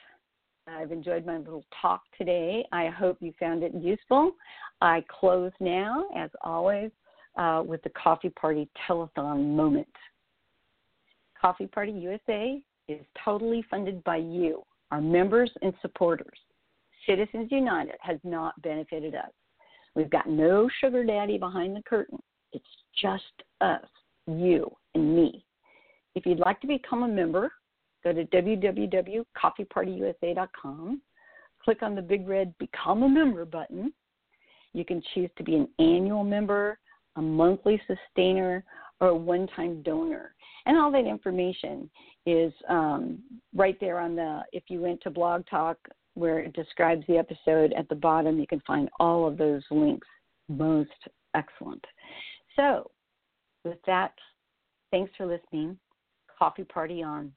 I've 0.74 0.92
enjoyed 0.92 1.26
my 1.26 1.38
little 1.38 1.64
talk 1.82 2.04
today. 2.18 2.66
I 2.72 2.88
hope 2.88 3.18
you 3.20 3.34
found 3.40 3.64
it 3.64 3.74
useful. 3.74 4.32
I 4.82 5.04
close 5.08 5.52
now, 5.60 6.06
as 6.16 6.30
always, 6.44 6.92
uh, 7.38 7.64
with 7.66 7.82
the 7.84 7.90
Coffee 7.90 8.30
Party 8.30 8.70
Telethon 8.88 9.56
moment. 9.56 9.88
Coffee 11.40 11.68
Party 11.68 11.92
USA 11.92 12.62
is 12.88 13.00
totally 13.24 13.64
funded 13.70 14.04
by 14.04 14.18
you, 14.18 14.64
our 14.92 15.02
members 15.02 15.52
and 15.62 15.74
supporters. 15.82 16.38
Citizens 17.06 17.52
United 17.52 17.96
has 18.02 18.18
not 18.24 18.60
benefited 18.62 19.16
us. 19.16 19.32
We've 19.96 20.10
got 20.10 20.28
no 20.28 20.70
sugar 20.82 21.04
daddy 21.04 21.38
behind 21.38 21.76
the 21.76 21.84
curtain. 21.84 22.20
It's 22.52 22.66
just 23.00 23.24
us, 23.62 23.86
you, 24.28 24.72
and 24.96 25.16
me. 25.16 25.46
If 26.16 26.26
you'd 26.26 26.40
like 26.40 26.62
to 26.62 26.68
become 26.68 27.04
a 27.04 27.08
member, 27.08 27.52
go 28.04 28.14
to 28.14 28.26
www.coffeepartyusa.com. 28.26 31.02
Click 31.64 31.82
on 31.82 31.96
the 31.96 32.02
big 32.02 32.28
red 32.28 32.54
Become 32.58 33.04
a 33.04 33.10
Member 33.10 33.46
button. 33.46 33.94
You 34.74 34.84
can 34.84 35.02
choose 35.14 35.30
to 35.38 35.44
be 35.44 35.56
an 35.56 35.70
annual 35.80 36.24
member, 36.24 36.80
a 37.16 37.22
monthly 37.22 37.82
sustainer, 37.88 38.66
or 39.00 39.10
a 39.10 39.16
one 39.16 39.48
time 39.56 39.82
donor. 39.84 40.34
And 40.66 40.78
all 40.78 40.92
that 40.92 41.06
information 41.06 41.90
is 42.26 42.52
um, 42.70 43.20
right 43.54 43.78
there 43.80 44.00
on 44.00 44.16
the, 44.16 44.42
if 44.52 44.64
you 44.68 44.82
went 44.82 45.00
to 45.02 45.10
Blog 45.10 45.46
Talk 45.50 45.78
where 46.16 46.40
it 46.40 46.54
describes 46.54 47.06
the 47.08 47.18
episode 47.18 47.74
at 47.74 47.90
the 47.90 47.96
bottom. 47.96 48.40
You 48.40 48.48
can 48.48 48.62
find 48.62 48.90
all 49.00 49.28
of 49.28 49.38
those 49.38 49.64
links. 49.72 50.08
Most 50.48 50.92
excellent. 51.36 51.84
So, 52.56 52.92
with 53.64 53.80
that, 53.88 54.14
thanks 54.92 55.12
for 55.18 55.26
listening. 55.26 55.78
Coffee 56.38 56.66
party 56.66 57.02
on. 57.02 57.32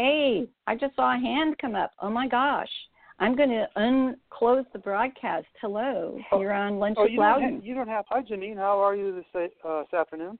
Hey, 0.00 0.48
I 0.66 0.76
just 0.76 0.96
saw 0.96 1.14
a 1.14 1.18
hand 1.20 1.58
come 1.60 1.74
up. 1.74 1.90
Oh 2.00 2.08
my 2.08 2.26
gosh. 2.26 2.70
I'm 3.18 3.36
going 3.36 3.50
to 3.50 3.66
unclose 3.76 4.64
the 4.72 4.78
broadcast. 4.78 5.44
Hello, 5.60 6.18
oh, 6.32 6.40
you're 6.40 6.54
on 6.54 6.78
Lunch 6.78 6.96
oh, 6.98 7.02
with 7.02 7.12
you 7.12 7.20
Louden. 7.20 7.50
Don't 7.50 7.64
you 7.66 7.74
don't 7.74 7.86
have. 7.86 8.06
Hi, 8.08 8.22
Jeanene. 8.22 8.56
How 8.56 8.80
are 8.82 8.96
you 8.96 9.14
this 9.14 9.50
uh, 9.62 9.82
this 9.82 9.92
afternoon? 9.92 10.38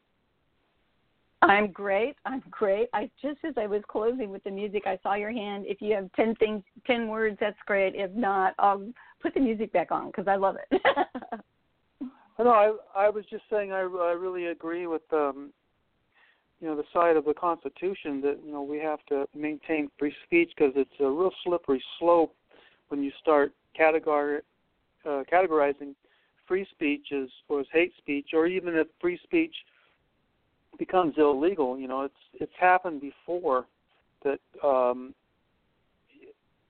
I'm 1.43 1.73
great. 1.73 2.17
I'm 2.25 2.43
great. 2.51 2.89
I 2.95 3.11
just 3.21 3.37
as 3.47 3.53
I 3.59 3.67
was 3.67 3.83
closing 3.87 4.31
with 4.31 4.43
the 4.45 4.51
music, 4.51 4.85
I 4.87 4.99
saw 5.03 5.13
your 5.13 5.31
hand. 5.31 5.67
If 5.69 5.83
you 5.83 5.95
have 5.95 6.11
ten 6.17 6.35
things, 6.37 6.63
ten 6.87 7.09
words, 7.09 7.37
that's 7.39 7.59
great. 7.67 7.95
If 7.95 8.13
not, 8.13 8.55
I'll 8.59 8.91
put 9.21 9.35
the 9.35 9.41
music 9.41 9.75
back 9.75 9.93
on 9.93 10.07
because 10.07 10.27
I 10.27 10.37
love 10.37 10.57
it. 10.71 10.83
no, 12.39 12.49
I 12.49 12.73
I 12.97 13.11
was 13.11 13.27
just 13.29 13.45
saying 13.51 13.73
I 13.73 13.81
I 13.81 14.13
really 14.13 14.47
agree 14.47 14.87
with 14.87 15.03
um 15.13 15.53
you 16.61 16.69
know 16.69 16.77
the 16.77 16.85
side 16.93 17.17
of 17.17 17.25
the 17.25 17.35
Constitution 17.35 18.21
that 18.21 18.39
you 18.45 18.53
know 18.53 18.63
we 18.63 18.79
have 18.79 19.05
to 19.09 19.27
maintain 19.35 19.91
free 19.99 20.15
speech 20.25 20.51
because 20.57 20.73
it's 20.77 20.91
a 21.01 21.05
real 21.05 21.33
slippery 21.45 21.83
slope 21.99 22.35
when 22.89 23.03
you 23.03 23.11
start 23.21 23.53
categor 23.79 24.41
uh, 25.07 25.23
categorizing 25.33 25.95
free 26.47 26.67
speech 26.71 27.07
as 27.13 27.29
or 27.49 27.61
as 27.61 27.67
hate 27.73 27.93
speech 27.99 28.31
or 28.35 28.47
even 28.47 28.75
if 28.75 28.87
free 29.01 29.19
speech 29.23 29.55
becomes 30.79 31.15
illegal. 31.17 31.79
You 31.79 31.89
know, 31.89 32.03
it's 32.03 32.15
it's 32.35 32.53
happened 32.59 33.01
before 33.01 33.67
that 34.23 34.41
um, 34.63 35.15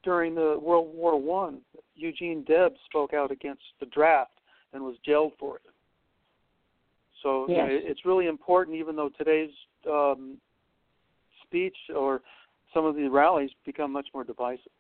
during 0.05 0.35
the 0.35 0.59
World 0.61 0.95
War 0.95 1.21
One, 1.21 1.59
Eugene 1.97 2.45
Debs 2.45 2.77
spoke 2.87 3.13
out 3.13 3.31
against 3.31 3.63
the 3.81 3.87
draft 3.87 4.33
and 4.73 4.83
was 4.83 4.97
jailed 5.05 5.33
for 5.39 5.57
it. 5.57 5.63
So 7.23 7.47
yes. 7.49 7.57
you 7.57 7.57
know, 7.57 7.69
it's 7.71 8.05
really 8.05 8.27
important, 8.27 8.77
even 8.77 8.97
though 8.97 9.11
today's 9.19 9.51
um, 9.89 10.39
speech 11.47 11.77
or 11.95 12.21
some 12.73 12.85
of 12.85 12.95
the 12.95 13.09
rallies 13.09 13.51
become 13.65 13.93
much 13.93 14.07
more 14.15 14.25
divisive. 14.25 14.73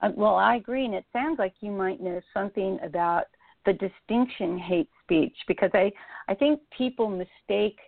Uh, 0.00 0.10
well, 0.14 0.36
I 0.36 0.56
agree, 0.56 0.84
and 0.84 0.94
it 0.94 1.04
sounds 1.12 1.38
like 1.38 1.54
you 1.60 1.70
might 1.70 2.00
know 2.00 2.20
something 2.32 2.78
about 2.82 3.24
the 3.66 3.72
distinction 3.72 4.58
hate 4.58 4.88
speech 5.04 5.36
because 5.46 5.70
I 5.74 5.92
I 6.28 6.34
think 6.34 6.60
people 6.76 7.08
mistake 7.08 7.78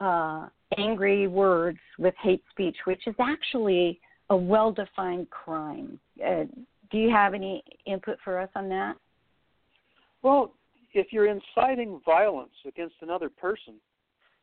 uh, 0.00 0.48
angry 0.78 1.28
words 1.28 1.78
with 1.98 2.14
hate 2.22 2.42
speech, 2.50 2.76
which 2.84 3.06
is 3.06 3.14
actually 3.20 4.00
a 4.30 4.36
well-defined 4.36 5.28
crime. 5.30 5.98
Uh, 6.24 6.44
do 6.90 6.98
you 6.98 7.10
have 7.10 7.34
any 7.34 7.62
input 7.86 8.18
for 8.24 8.38
us 8.38 8.48
on 8.54 8.68
that? 8.68 8.96
Well, 10.22 10.54
if 10.94 11.12
you're 11.12 11.26
inciting 11.28 12.00
violence 12.04 12.54
against 12.66 12.94
another 13.00 13.28
person, 13.28 13.74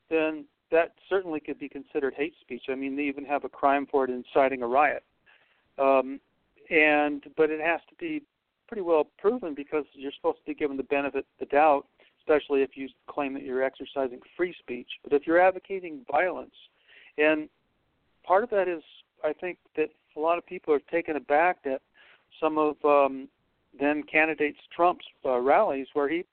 then 0.10 0.46
that 0.72 0.94
certainly 1.10 1.40
could 1.40 1.60
be 1.60 1.70
considered 1.70 2.14
hate 2.16 2.34
speech. 2.42 2.64
I 2.70 2.76
mean, 2.76 2.96
they 2.96 3.04
even 3.04 3.26
have 3.26 3.44
a 3.44 3.50
crime 3.50 3.88
for 3.90 4.04
it, 4.04 4.10
inciting 4.10 4.62
a 4.62 4.68
riot. 4.68 5.04
Um, 5.78 6.20
and 6.70 7.24
but 7.38 7.50
it 7.50 7.62
has 7.62 7.80
to 7.90 7.96
be 7.96 8.24
pretty 8.68 8.82
well 8.82 9.08
proven 9.18 9.54
because 9.54 9.86
you're 9.94 10.12
supposed 10.12 10.40
to 10.40 10.46
be 10.46 10.54
given 10.54 10.76
the 10.76 10.84
benefit 10.84 11.20
of 11.20 11.26
the 11.40 11.46
doubt, 11.46 11.86
especially 12.20 12.62
if 12.62 12.72
you 12.76 12.90
claim 13.08 13.34
that 13.34 13.44
you're 13.44 13.64
exercising 13.64 14.20
free 14.36 14.54
speech. 14.60 14.90
But 15.04 15.14
if 15.14 15.26
you're 15.26 15.40
advocating 15.40 16.06
violence, 16.12 16.56
and 17.18 17.48
part 18.26 18.44
of 18.44 18.50
that 18.50 18.68
is, 18.68 18.84
I 19.24 19.34
think 19.34 19.58
that 19.78 19.90
a 20.16 20.20
lot 20.20 20.38
of 20.38 20.46
people 20.46 20.74
are 20.74 20.82
taken 20.92 21.16
aback 21.16 21.64
that 21.64 21.82
some 22.42 22.58
of 22.58 22.76
um, 22.84 23.30
then 23.80 24.04
candidates 24.04 24.60
Trump's 24.76 25.06
uh, 25.26 25.40
rallies 25.40 25.88
where 25.94 26.10
he 26.10 26.26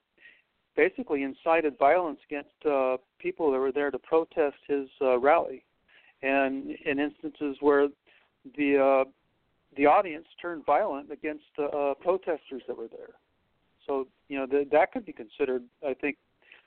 basically 0.75 1.23
incited 1.23 1.77
violence 1.77 2.19
against 2.27 2.49
uh, 2.65 2.97
people 3.19 3.51
that 3.51 3.59
were 3.59 3.71
there 3.71 3.91
to 3.91 3.99
protest 3.99 4.57
his 4.67 4.87
uh, 5.01 5.17
rally, 5.19 5.63
and 6.21 6.71
in 6.85 6.99
instances 6.99 7.57
where 7.61 7.87
the 8.57 8.77
uh, 8.77 9.09
the 9.77 9.85
audience 9.85 10.25
turned 10.41 10.65
violent 10.65 11.11
against 11.11 11.43
the 11.57 11.65
uh, 11.65 11.93
protesters 11.95 12.61
that 12.67 12.77
were 12.77 12.87
there. 12.87 13.15
So 13.85 14.07
you 14.27 14.37
know 14.37 14.45
th- 14.45 14.69
that 14.71 14.91
could 14.91 15.05
be 15.05 15.13
considered, 15.13 15.63
I 15.85 15.93
think, 15.93 16.17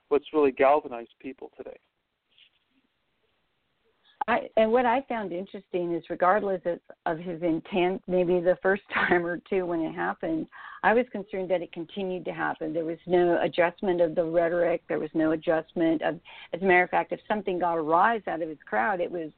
what's 0.09 0.27
really 0.33 0.53
galvanized 0.53 1.15
people 1.21 1.51
today. 1.57 1.79
I, 4.29 4.41
and 4.59 4.71
what 4.71 4.85
I 4.85 5.01
found 5.09 5.33
interesting 5.33 5.95
is, 5.95 6.05
regardless 6.11 6.61
of, 6.67 6.79
of 7.07 7.19
his 7.19 7.43
intent, 7.43 8.03
maybe 8.07 8.41
the 8.41 8.59
first 8.63 8.83
time 8.95 9.25
or 9.25 9.41
two 9.49 9.65
when 9.65 9.81
it 9.81 9.95
happened, 9.95 10.47
I 10.83 10.93
was 10.93 11.07
concerned 11.11 11.51
that 11.51 11.63
it 11.63 11.73
continued 11.73 12.27
to 12.27 12.33
happen. 12.33 12.75
There 12.75 12.85
was 12.85 12.99
no 13.07 13.41
adjustment 13.43 14.03
of 14.03 14.15
the 14.15 14.25
rhetoric. 14.25 14.83
There 14.87 14.99
was 14.99 15.09
no 15.15 15.33
adjustment 15.33 16.03
of, 16.03 16.21
as 16.53 16.61
a 16.61 16.65
matter 16.65 16.83
of 16.83 16.91
fact, 16.91 17.13
if 17.13 17.21
something 17.27 17.59
got 17.59 17.79
a 17.79 17.81
rise 17.81 18.21
out 18.27 18.43
of 18.43 18.51
his 18.51 18.59
crowd, 18.67 19.01
it 19.01 19.11
was 19.11 19.31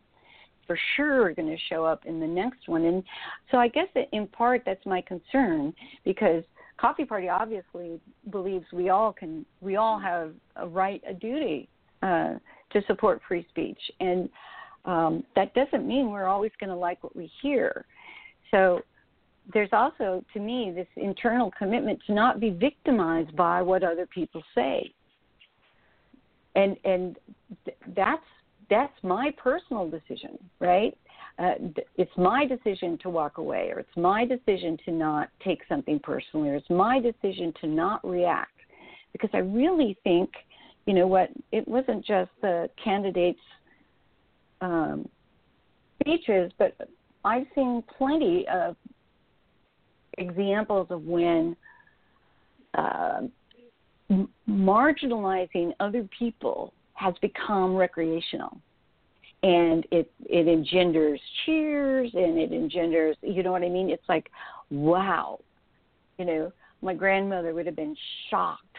for 0.66 0.76
sure 0.96 1.33
going 1.35 1.48
to 1.48 1.57
show 1.68 1.85
up 1.85 2.05
in 2.05 2.18
the 2.18 2.26
next 2.26 2.68
one. 2.68 2.85
And 2.85 3.05
so 3.53 3.59
I 3.59 3.68
guess 3.68 3.87
that 3.94 4.09
in 4.12 4.26
part 4.26 4.62
that's 4.66 4.85
my 4.85 5.03
concern 5.03 5.72
because 6.05 6.42
Coffee 6.79 7.05
Party 7.05 7.29
obviously 7.29 8.00
believes 8.31 8.66
we 8.72 8.88
all 8.88 9.12
can, 9.12 9.46
we 9.61 9.76
all 9.76 10.00
have 10.00 10.33
a 10.57 10.66
right, 10.66 11.00
a 11.09 11.14
duty 11.14 11.68
uh, 12.03 12.35
to 12.72 12.83
support 12.88 13.20
free 13.29 13.46
speech. 13.50 13.81
And 14.00 14.29
um, 14.85 15.25
that 15.37 15.53
doesn't 15.55 15.87
mean 15.87 16.11
we're 16.11 16.27
always 16.27 16.53
going 16.59 16.71
to 16.71 16.77
like 16.77 17.03
what 17.05 17.14
we 17.14 17.31
hear. 17.43 17.85
So 18.51 18.81
there's 19.53 19.71
also, 19.73 20.25
to 20.35 20.40
me, 20.40 20.73
this 20.75 20.87
internal 20.97 21.51
commitment 21.59 22.01
to 22.07 22.14
not 22.14 22.40
be 22.40 22.51
victimized 22.51 23.35
by 23.37 23.62
what 23.62 23.83
other 23.83 24.07
people 24.07 24.43
say. 24.55 24.93
And 26.57 26.77
and 26.85 27.16
th- 27.64 27.77
that's 27.95 28.23
that's 28.69 28.93
my 29.03 29.33
personal 29.37 29.88
decision, 29.88 30.38
right? 30.59 30.97
Uh, 31.38 31.55
it's 31.97 32.11
my 32.16 32.45
decision 32.45 32.99
to 33.03 33.09
walk 33.09 33.38
away, 33.38 33.71
or 33.73 33.79
it's 33.79 33.97
my 33.97 34.27
decision 34.27 34.77
to 34.85 34.90
not 34.90 35.29
take 35.45 35.61
something 35.69 35.99
personally, 36.01 36.51
or 36.51 36.57
it's 36.57 36.71
my 36.71 37.01
decision 37.01 37.53
to 37.61 37.66
not 37.66 38.07
react, 38.07 38.59
because 39.12 39.31
I 39.33 39.38
really 39.38 39.97
think, 40.05 40.31
you 40.87 40.95
know, 40.95 41.07
what 41.07 41.31
it 41.53 41.66
wasn't 41.66 42.05
just 42.05 42.31
the 42.43 42.69
candidates 42.83 43.40
um, 44.61 45.09
speeches, 46.01 46.53
but 46.59 46.75
I've 47.25 47.46
seen 47.55 47.83
plenty 47.99 48.46
of 48.49 48.77
examples 50.18 50.88
of 50.90 51.05
when 51.05 51.57
uh, 52.75 53.23
marginalizing 54.49 55.73
other 55.81 56.09
people 56.18 56.73
has 56.94 57.14
become 57.20 57.75
recreational. 57.77 58.57
And 59.42 59.87
it 59.90 60.11
it 60.27 60.49
engenders 60.49 61.18
cheers 61.46 62.11
and 62.12 62.38
it 62.38 62.53
engenders 62.53 63.16
you 63.23 63.42
know 63.42 63.53
what 63.53 63.62
i 63.62 63.70
mean? 63.70 63.88
It's 63.88 64.07
like 64.07 64.31
wow. 64.70 65.40
You 66.18 66.27
know 66.27 66.53
my 66.83 66.92
grandmother 66.92 67.55
would 67.55 67.64
have 67.64 67.77
been 67.77 67.96
shocked 68.29 68.77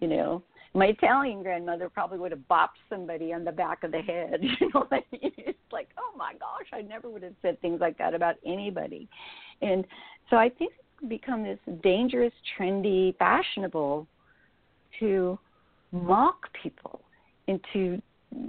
you 0.00 0.08
know 0.08 0.42
my 0.74 0.86
Italian 0.86 1.42
grandmother 1.42 1.88
probably 1.88 2.18
would 2.18 2.30
have 2.30 2.40
bopped 2.50 2.80
somebody 2.88 3.32
on 3.32 3.44
the 3.44 3.52
back 3.52 3.84
of 3.84 3.92
the 3.92 4.00
head. 4.00 4.40
You 4.60 4.70
know 4.74 4.86
what 4.88 5.04
It's 5.12 5.58
like, 5.70 5.88
oh 5.98 6.16
my 6.16 6.32
gosh, 6.34 6.66
I 6.72 6.82
never 6.82 7.10
would 7.10 7.22
have 7.22 7.34
said 7.42 7.60
things 7.60 7.80
like 7.80 7.98
that 7.98 8.14
about 8.14 8.36
anybody. 8.46 9.08
And 9.60 9.84
so 10.30 10.36
I 10.36 10.48
think 10.48 10.72
it's 10.78 11.08
become 11.08 11.42
this 11.42 11.58
dangerous, 11.82 12.32
trendy, 12.58 13.16
fashionable 13.18 14.06
to 15.00 15.38
mock 15.92 16.48
people 16.62 17.02
and 17.48 17.60
to 17.72 18.00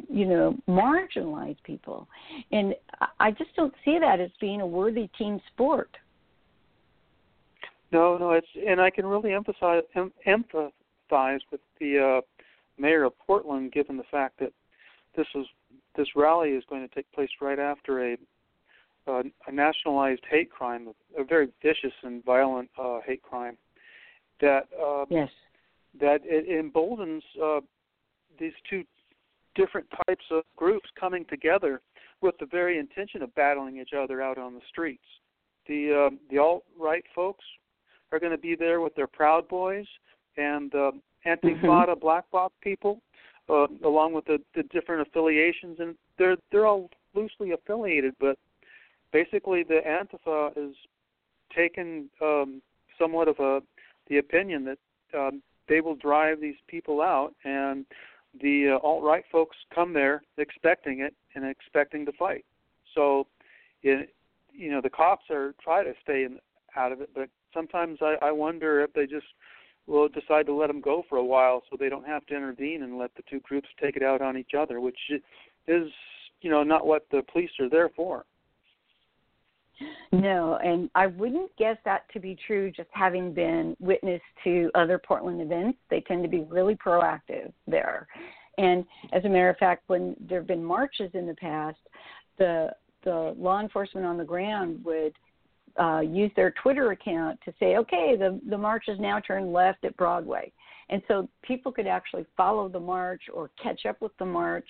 you 0.09 0.25
know 0.25 0.55
marginalize 0.67 1.57
people 1.65 2.07
and 2.53 2.73
i 3.19 3.31
just 3.31 3.53
don't 3.57 3.73
see 3.83 3.97
that 3.99 4.21
as 4.21 4.29
being 4.39 4.61
a 4.61 4.65
worthy 4.65 5.09
team 5.17 5.41
sport 5.51 5.89
no 7.91 8.17
no 8.17 8.31
it's 8.31 8.47
and 8.65 8.79
i 8.79 8.89
can 8.89 9.05
really 9.05 9.33
emphasize 9.33 9.83
em, 9.95 10.09
emph- 10.25 10.71
with 11.51 11.61
the 11.79 12.19
uh, 12.19 12.21
mayor 12.77 13.03
of 13.03 13.13
Portland, 13.19 13.71
given 13.71 13.97
the 13.97 14.03
fact 14.11 14.39
that 14.39 14.51
this 15.15 15.27
is 15.35 15.45
this 15.95 16.07
rally 16.15 16.49
is 16.49 16.63
going 16.69 16.87
to 16.87 16.95
take 16.95 17.11
place 17.11 17.29
right 17.41 17.59
after 17.59 18.13
a 18.13 18.17
uh, 19.05 19.23
a 19.47 19.51
nationalized 19.51 20.23
hate 20.29 20.49
crime, 20.49 20.87
a 21.17 21.23
very 21.23 21.49
vicious 21.61 21.93
and 22.03 22.23
violent 22.23 22.69
uh, 22.81 22.99
hate 23.05 23.21
crime 23.21 23.57
that 24.41 24.67
uh, 24.81 25.05
yes 25.09 25.29
that 25.99 26.21
it 26.23 26.47
emboldens 26.49 27.23
uh, 27.43 27.59
these 28.39 28.53
two 28.69 28.83
different 29.55 29.87
types 30.07 30.25
of 30.31 30.43
groups 30.55 30.89
coming 30.99 31.25
together 31.29 31.81
with 32.21 32.35
the 32.39 32.45
very 32.45 32.79
intention 32.79 33.21
of 33.21 33.33
battling 33.35 33.77
each 33.77 33.91
other 33.97 34.21
out 34.21 34.37
on 34.37 34.53
the 34.53 34.61
streets. 34.69 35.03
The 35.67 36.09
uh, 36.11 36.15
the 36.29 36.39
alt 36.39 36.63
right 36.79 37.03
folks 37.13 37.45
are 38.11 38.19
going 38.19 38.31
to 38.31 38.37
be 38.37 38.55
there 38.55 38.81
with 38.81 38.95
their 38.95 39.07
Proud 39.07 39.47
Boys 39.47 39.85
and 40.37 40.73
uh, 40.73 40.91
Antifada 41.25 41.89
mm-hmm. 41.89 41.99
Black 41.99 42.29
Bloc 42.31 42.51
people, 42.61 43.01
uh, 43.49 43.67
along 43.83 44.13
with 44.13 44.25
the, 44.25 44.39
the 44.55 44.63
different 44.63 45.07
affiliations, 45.07 45.77
and 45.79 45.95
they're 46.17 46.37
they're 46.51 46.65
all 46.65 46.89
loosely 47.13 47.51
affiliated, 47.51 48.13
but 48.19 48.37
basically 49.11 49.63
the 49.63 49.79
Antifa 49.85 50.51
is 50.57 50.75
taken 51.55 52.09
um, 52.21 52.61
somewhat 52.99 53.27
of 53.27 53.39
a 53.39 53.61
the 54.09 54.17
opinion 54.17 54.65
that 54.65 55.17
um, 55.17 55.41
they 55.69 55.81
will 55.81 55.95
drive 55.95 56.41
these 56.41 56.55
people 56.67 57.01
out, 57.01 57.33
and 57.45 57.85
the 58.41 58.77
uh, 58.77 58.85
alt 58.85 59.03
right 59.03 59.23
folks 59.31 59.55
come 59.73 59.93
there 59.93 60.23
expecting 60.37 60.99
it 60.99 61.13
and 61.35 61.45
expecting 61.45 62.05
to 62.05 62.11
fight. 62.13 62.43
So, 62.95 63.27
it, 63.81 64.13
you 64.51 64.71
know, 64.71 64.81
the 64.81 64.89
cops 64.89 65.25
are 65.29 65.53
try 65.63 65.83
to 65.83 65.93
stay 66.01 66.23
in, 66.23 66.39
out 66.75 66.91
of 66.91 67.01
it, 67.01 67.09
but 67.15 67.29
sometimes 67.53 67.99
I, 68.01 68.15
I 68.21 68.31
wonder 68.31 68.81
if 68.81 68.93
they 68.93 69.05
just 69.05 69.27
will 69.87 70.07
decide 70.07 70.45
to 70.45 70.53
let 70.53 70.67
them 70.67 70.81
go 70.81 71.03
for 71.09 71.17
a 71.17 71.23
while 71.23 71.63
so 71.69 71.77
they 71.77 71.89
don't 71.89 72.07
have 72.07 72.25
to 72.27 72.35
intervene 72.35 72.83
and 72.83 72.97
let 72.97 73.13
the 73.15 73.23
two 73.29 73.39
groups 73.41 73.67
take 73.81 73.95
it 73.95 74.03
out 74.03 74.21
on 74.21 74.37
each 74.37 74.51
other, 74.57 74.79
which 74.79 74.97
is, 75.67 75.91
you 76.41 76.49
know, 76.49 76.63
not 76.63 76.85
what 76.85 77.05
the 77.11 77.21
police 77.31 77.51
are 77.59 77.69
there 77.69 77.89
for. 77.95 78.25
No, 80.11 80.57
and 80.63 80.89
I 80.95 81.07
wouldn't 81.07 81.55
guess 81.57 81.77
that 81.83 82.03
to 82.13 82.19
be 82.19 82.37
true 82.47 82.71
just 82.71 82.89
having 82.91 83.33
been 83.33 83.75
witness 83.79 84.21
to 84.43 84.69
other 84.75 84.97
Portland 84.99 85.41
events. 85.41 85.79
They 85.89 86.01
tend 86.01 86.23
to 86.23 86.29
be 86.29 86.41
really 86.41 86.75
proactive 86.75 87.51
there. 87.67 88.07
And 88.57 88.85
as 89.11 89.25
a 89.25 89.29
matter 89.29 89.49
of 89.49 89.57
fact, 89.57 89.83
when 89.87 90.15
there 90.19 90.39
have 90.39 90.47
been 90.47 90.63
marches 90.63 91.09
in 91.13 91.25
the 91.25 91.35
past, 91.35 91.79
the 92.37 92.71
the 93.03 93.35
law 93.37 93.59
enforcement 93.59 94.05
on 94.05 94.17
the 94.17 94.23
ground 94.23 94.83
would 94.85 95.13
uh, 95.79 96.01
use 96.01 96.31
their 96.35 96.51
Twitter 96.61 96.91
account 96.91 97.39
to 97.45 97.53
say, 97.59 97.77
okay, 97.77 98.15
the 98.17 98.39
the 98.49 98.57
march 98.57 98.85
is 98.87 98.99
now 98.99 99.19
turned 99.19 99.51
left 99.51 99.83
at 99.85 99.97
Broadway, 99.97 100.51
and 100.89 101.01
so 101.07 101.27
people 101.41 101.71
could 101.71 101.87
actually 101.87 102.25
follow 102.37 102.69
the 102.69 102.79
march 102.79 103.23
or 103.33 103.49
catch 103.61 103.85
up 103.85 103.99
with 104.01 104.15
the 104.19 104.25
march. 104.25 104.67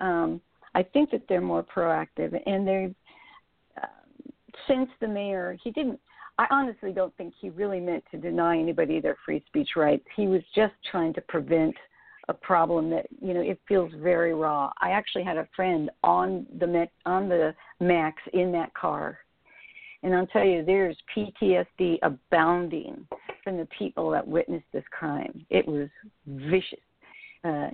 Um, 0.00 0.40
I 0.74 0.82
think 0.82 1.10
that 1.10 1.22
they're 1.28 1.40
more 1.40 1.62
proactive, 1.62 2.38
and 2.46 2.66
they've, 2.66 2.94
uh, 3.82 4.30
since 4.68 4.88
the 5.00 5.08
mayor, 5.08 5.56
he 5.62 5.70
didn't. 5.70 5.98
I 6.38 6.46
honestly 6.50 6.92
don't 6.92 7.14
think 7.16 7.34
he 7.40 7.50
really 7.50 7.80
meant 7.80 8.04
to 8.10 8.18
deny 8.18 8.58
anybody 8.58 9.00
their 9.00 9.18
free 9.24 9.42
speech 9.46 9.70
rights. 9.76 10.04
He 10.16 10.26
was 10.26 10.42
just 10.54 10.72
trying 10.90 11.12
to 11.14 11.20
prevent 11.22 11.74
a 12.28 12.34
problem 12.34 12.88
that 12.90 13.06
you 13.20 13.32
know 13.34 13.40
it 13.40 13.58
feels 13.66 13.90
very 14.02 14.34
raw. 14.34 14.70
I 14.80 14.90
actually 14.90 15.24
had 15.24 15.38
a 15.38 15.48
friend 15.56 15.90
on 16.04 16.46
the 16.58 16.66
Met, 16.66 16.92
on 17.06 17.28
the 17.28 17.54
Max 17.80 18.20
in 18.34 18.52
that 18.52 18.74
car 18.74 19.18
and 20.02 20.14
I'll 20.14 20.26
tell 20.26 20.44
you, 20.44 20.64
there's 20.64 20.96
PTSD 21.16 21.98
abounding 22.02 23.06
from 23.44 23.56
the 23.56 23.68
people 23.76 24.10
that 24.10 24.26
witnessed 24.26 24.66
this 24.72 24.84
crime. 24.90 25.46
It 25.50 25.66
was 25.66 25.88
vicious. 26.26 26.78
Uh, 27.44 27.70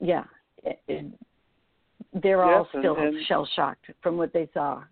yeah, 0.00 0.24
it, 0.64 0.80
it, 0.88 1.06
they're 2.22 2.44
yes, 2.44 2.54
all 2.56 2.68
still 2.78 2.96
shell 3.28 3.48
shocked 3.54 3.86
from 4.02 4.16
what 4.16 4.32
they 4.32 4.48
saw. 4.52 4.82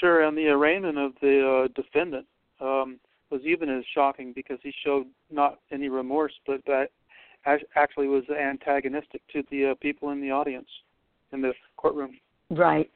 Sure, 0.00 0.24
and 0.24 0.36
the 0.36 0.48
arraignment 0.48 0.98
of 0.98 1.12
the 1.20 1.66
uh, 1.66 1.80
defendant 1.80 2.26
um, 2.60 2.98
was 3.30 3.40
even 3.44 3.68
as 3.68 3.84
shocking 3.94 4.32
because 4.34 4.58
he 4.62 4.72
showed 4.84 5.06
not 5.30 5.60
any 5.72 5.88
remorse, 5.88 6.32
but 6.46 6.60
that 6.66 6.88
actually 7.76 8.08
was 8.08 8.24
antagonistic 8.28 9.22
to 9.32 9.42
the 9.50 9.70
uh, 9.70 9.74
people 9.80 10.10
in 10.10 10.20
the 10.20 10.30
audience 10.30 10.68
in 11.32 11.40
the 11.40 11.52
courtroom. 11.76 12.18
Right. 12.50 12.90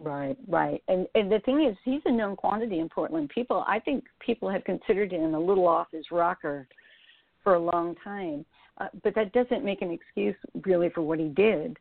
Right, 0.00 0.36
right. 0.48 0.82
And 0.88 1.06
and 1.14 1.30
the 1.30 1.40
thing 1.40 1.64
is 1.64 1.76
he's 1.84 2.02
a 2.04 2.12
known 2.12 2.36
quantity 2.36 2.80
in 2.80 2.88
Portland. 2.88 3.30
People 3.30 3.64
I 3.66 3.78
think 3.78 4.04
people 4.20 4.50
have 4.50 4.64
considered 4.64 5.12
him 5.12 5.34
a 5.34 5.40
little 5.40 5.66
off 5.66 5.88
his 5.92 6.06
rocker 6.10 6.66
for 7.42 7.54
a 7.54 7.58
long 7.58 7.94
time. 8.02 8.44
Uh, 8.78 8.88
but 9.02 9.14
that 9.14 9.32
doesn't 9.32 9.64
make 9.64 9.80
an 9.82 9.90
excuse 9.90 10.36
really 10.66 10.90
for 10.90 11.02
what 11.02 11.18
he 11.18 11.28
did. 11.28 11.78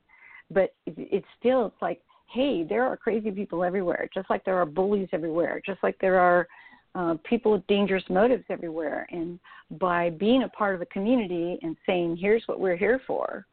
But 0.52 0.74
it, 0.86 0.94
it's 0.98 1.28
still 1.40 1.68
it's 1.68 1.82
like, 1.82 2.02
hey, 2.32 2.64
there 2.64 2.84
are 2.84 2.96
crazy 2.96 3.32
people 3.32 3.64
everywhere, 3.64 4.10
just 4.14 4.30
like 4.30 4.46
there 4.46 4.58
are 4.58 4.66
bullies 4.66 5.10
everywhere, 5.12 5.62
just 5.66 5.82
like 5.84 5.98
there 6.00 6.20
are 6.20 6.48
uh, 6.94 7.16
people 7.24 7.52
with 7.52 7.68
dangerous 7.68 8.04
motives 8.10 8.46
everywhere. 8.50 9.06
And 9.12 9.40
by 9.80 10.12
being 10.12 10.44
a 10.44 10.50
part 10.50 10.76
of 10.76 10.82
a 10.82 10.86
community 10.88 11.58
and 11.62 11.76
saying, 11.86 12.18
here's 12.18 12.44
what 12.46 12.60
we're 12.60 12.78
here 12.78 13.02
for, 13.06 13.46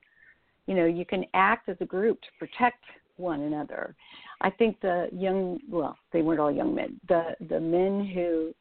you 0.67 0.75
know, 0.75 0.87
you 0.87 1.05
can 1.05 1.25
act 1.35 1.69
as 1.69 1.77
a 1.81 1.85
group 1.85 2.21
to 2.23 2.29
protect 2.39 2.85
one 3.17 3.43
another. 3.43 3.95
I 4.43 4.51
think 4.51 4.81
the 4.81 5.09
young, 5.13 5.61
well, 5.71 5.97
they 6.13 6.21
weren't 6.21 6.41
all 6.41 6.51
young 6.51 6.75
men. 6.75 7.01
The 7.09 7.37
the 7.49 7.61
men 7.61 8.05
who 8.05 8.53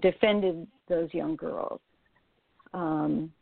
defended 0.00 0.66
those 0.88 1.08
young 1.14 1.36
girls. 1.36 1.80
Um, 2.74 3.32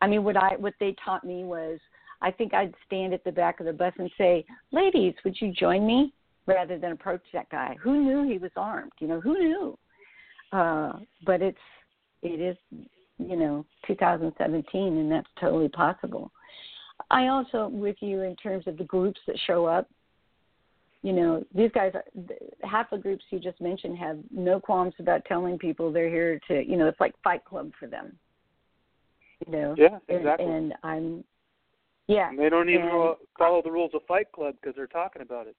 I 0.00 0.06
mean, 0.06 0.22
what 0.24 0.36
I 0.36 0.54
what 0.56 0.74
they 0.78 0.94
taught 1.04 1.24
me 1.24 1.44
was, 1.44 1.80
I 2.22 2.30
think 2.30 2.54
I'd 2.54 2.74
stand 2.86 3.12
at 3.12 3.24
the 3.24 3.32
back 3.32 3.58
of 3.58 3.66
the 3.66 3.72
bus 3.72 3.92
and 3.98 4.10
say, 4.16 4.44
"Ladies, 4.70 5.14
would 5.24 5.38
you 5.40 5.52
join 5.52 5.84
me?" 5.86 6.12
Rather 6.46 6.78
than 6.78 6.92
approach 6.92 7.22
that 7.32 7.50
guy. 7.50 7.76
Who 7.82 8.04
knew 8.04 8.22
he 8.30 8.38
was 8.38 8.52
armed? 8.56 8.92
You 9.00 9.08
know, 9.08 9.20
who 9.20 9.34
knew? 9.34 9.78
Uh, 10.52 10.92
but 11.24 11.42
it's 11.42 11.58
it 12.22 12.40
is 12.40 12.56
you 13.18 13.36
know 13.36 13.66
2017, 13.88 14.96
and 14.96 15.10
that's 15.10 15.26
totally 15.40 15.68
possible. 15.68 16.30
I 17.10 17.26
also 17.26 17.66
with 17.66 17.96
you 18.00 18.22
in 18.22 18.36
terms 18.36 18.68
of 18.68 18.78
the 18.78 18.84
groups 18.84 19.20
that 19.26 19.36
show 19.46 19.66
up 19.66 19.88
you 21.06 21.12
know 21.12 21.44
these 21.54 21.70
guys 21.72 21.92
half 22.64 22.90
the 22.90 22.98
groups 22.98 23.24
you 23.30 23.38
just 23.38 23.60
mentioned 23.60 23.96
have 23.96 24.18
no 24.32 24.58
qualms 24.58 24.92
about 24.98 25.24
telling 25.26 25.56
people 25.56 25.92
they're 25.92 26.08
here 26.08 26.40
to 26.48 26.68
you 26.68 26.76
know 26.76 26.88
it's 26.88 26.98
like 26.98 27.14
fight 27.22 27.44
club 27.44 27.70
for 27.78 27.86
them. 27.86 28.18
You 29.46 29.52
know? 29.52 29.74
Yeah 29.78 29.98
exactly. 30.08 30.46
and, 30.46 30.54
and 30.54 30.74
i'm 30.82 31.24
yeah. 32.08 32.28
And 32.28 32.38
they 32.38 32.48
don't 32.48 32.68
even 32.68 32.86
and, 32.86 33.16
follow 33.38 33.62
the 33.62 33.70
rules 33.70 33.92
of 33.94 34.00
fight 34.06 34.30
club 34.32 34.56
because 34.60 34.76
they're 34.76 34.86
talking 34.86 35.22
about 35.22 35.46
it. 35.48 35.56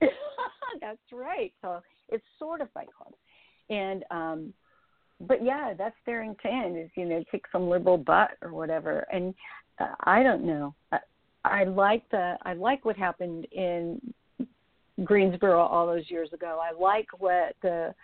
That's 0.80 0.98
right. 1.12 1.52
So 1.60 1.80
it's 2.08 2.24
sort 2.38 2.60
of 2.60 2.72
fight 2.72 2.88
club. 2.96 3.14
And 3.70 4.04
um 4.10 4.52
but 5.20 5.44
yeah 5.44 5.74
that's 5.78 5.94
their 6.06 6.24
intent 6.24 6.76
is 6.76 6.90
you 6.96 7.04
know 7.04 7.22
kick 7.30 7.44
some 7.52 7.68
liberal 7.70 7.98
butt 7.98 8.32
or 8.42 8.52
whatever. 8.52 9.06
And 9.12 9.32
uh, 9.78 9.94
i 10.00 10.24
don't 10.24 10.44
know. 10.44 10.74
Uh, 10.90 10.98
I 11.44 11.64
like 11.64 12.08
the 12.10 12.36
I 12.42 12.54
like 12.54 12.84
what 12.84 12.96
happened 12.96 13.46
in 13.52 14.00
Greensboro 15.02 15.60
all 15.60 15.86
those 15.86 16.08
years 16.08 16.32
ago. 16.32 16.60
I 16.62 16.78
like 16.78 17.06
what 17.18 17.56
the 17.62 17.94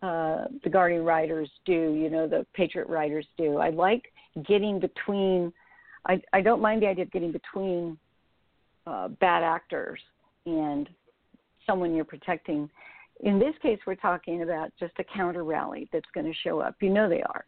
uh, 0.00 0.44
the 0.62 0.70
Guardian 0.70 1.04
writers 1.04 1.50
do. 1.66 1.72
You 1.72 2.08
know, 2.08 2.28
the 2.28 2.46
Patriot 2.54 2.88
writers 2.88 3.26
do. 3.36 3.58
I 3.58 3.70
like 3.70 4.12
getting 4.46 4.80
between. 4.80 5.52
I 6.06 6.20
I 6.32 6.40
don't 6.40 6.62
mind 6.62 6.82
the 6.82 6.86
idea 6.86 7.04
of 7.04 7.10
getting 7.10 7.32
between 7.32 7.98
uh, 8.86 9.08
bad 9.08 9.42
actors 9.42 10.00
and 10.46 10.88
someone 11.66 11.94
you're 11.94 12.04
protecting. 12.04 12.70
In 13.20 13.38
this 13.38 13.54
case, 13.60 13.80
we're 13.86 13.96
talking 13.96 14.42
about 14.42 14.72
just 14.78 14.92
a 15.00 15.04
counter 15.04 15.42
rally 15.42 15.88
that's 15.92 16.08
going 16.14 16.26
to 16.26 16.38
show 16.44 16.60
up. 16.60 16.76
You 16.80 16.90
know 16.90 17.08
they 17.08 17.22
are, 17.22 17.44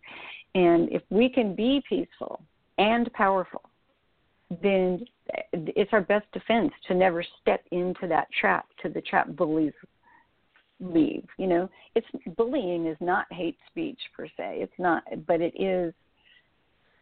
and 0.54 0.90
if 0.90 1.02
we 1.10 1.28
can 1.28 1.54
be 1.54 1.82
peaceful 1.88 2.42
and 2.76 3.10
powerful, 3.12 3.62
then 4.62 5.04
it's 5.52 5.92
our 5.92 6.00
best 6.00 6.26
defense 6.32 6.72
to 6.88 6.94
never 6.94 7.24
step 7.40 7.64
into 7.70 8.06
that 8.08 8.28
trap 8.38 8.66
to 8.82 8.88
the 8.88 9.00
trap 9.02 9.28
bullies 9.36 9.72
leave 10.80 11.26
you 11.36 11.46
know? 11.46 11.68
It's 11.94 12.06
bullying 12.36 12.86
is 12.86 12.96
not 13.00 13.26
hate 13.30 13.58
speech 13.68 14.00
per 14.16 14.26
se. 14.26 14.58
It's 14.60 14.78
not 14.78 15.02
but 15.26 15.40
it 15.40 15.54
is 15.60 15.92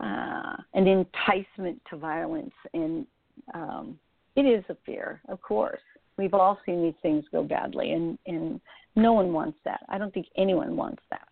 uh 0.01 0.57
an 0.75 0.87
enticement 0.87 1.81
to 1.91 1.97
violence 1.97 2.55
and 2.75 3.07
um 3.55 3.99
it 4.37 4.43
is 4.43 4.65
a 4.69 4.77
fear 4.85 5.21
of 5.29 5.41
course. 5.41 5.81
We've 6.17 6.35
all 6.35 6.59
seen 6.67 6.83
these 6.83 7.01
things 7.03 7.25
go 7.31 7.43
badly 7.43 7.93
and 7.93 8.19
and 8.27 8.61
no 8.97 9.13
one 9.13 9.33
wants 9.33 9.59
that. 9.65 9.81
I 9.89 9.99
don't 9.99 10.13
think 10.13 10.27
anyone 10.37 10.77
wants 10.77 11.03
that 11.11 11.29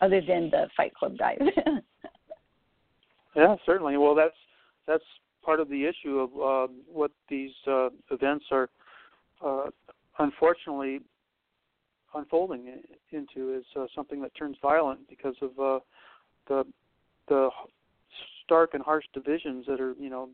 other 0.00 0.20
than 0.20 0.50
the 0.50 0.68
fight 0.76 0.94
club 0.94 1.18
guys. 1.18 1.38
Yeah 3.36 3.54
certainly. 3.64 3.96
Well 3.96 4.14
that's 4.14 4.34
that's 4.86 5.04
part 5.44 5.60
of 5.60 5.68
the 5.68 5.84
issue 5.84 6.18
of 6.18 6.30
uh, 6.70 6.72
what 6.86 7.10
these 7.28 7.52
uh, 7.66 7.88
events 8.10 8.44
are 8.50 8.68
uh, 9.44 9.66
unfortunately 10.18 11.00
unfolding 12.14 12.82
into 13.12 13.54
is 13.54 13.64
uh, 13.76 13.86
something 13.94 14.20
that 14.20 14.34
turns 14.36 14.56
violent 14.60 15.00
because 15.08 15.34
of 15.42 15.50
uh, 15.58 15.78
the 16.48 16.64
the 17.28 17.48
stark 18.44 18.74
and 18.74 18.82
harsh 18.82 19.04
divisions 19.14 19.64
that 19.66 19.80
are 19.80 19.94
you 19.98 20.10
know 20.10 20.28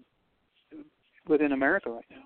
within 1.28 1.52
America 1.52 1.90
right 1.90 2.04
now. 2.10 2.24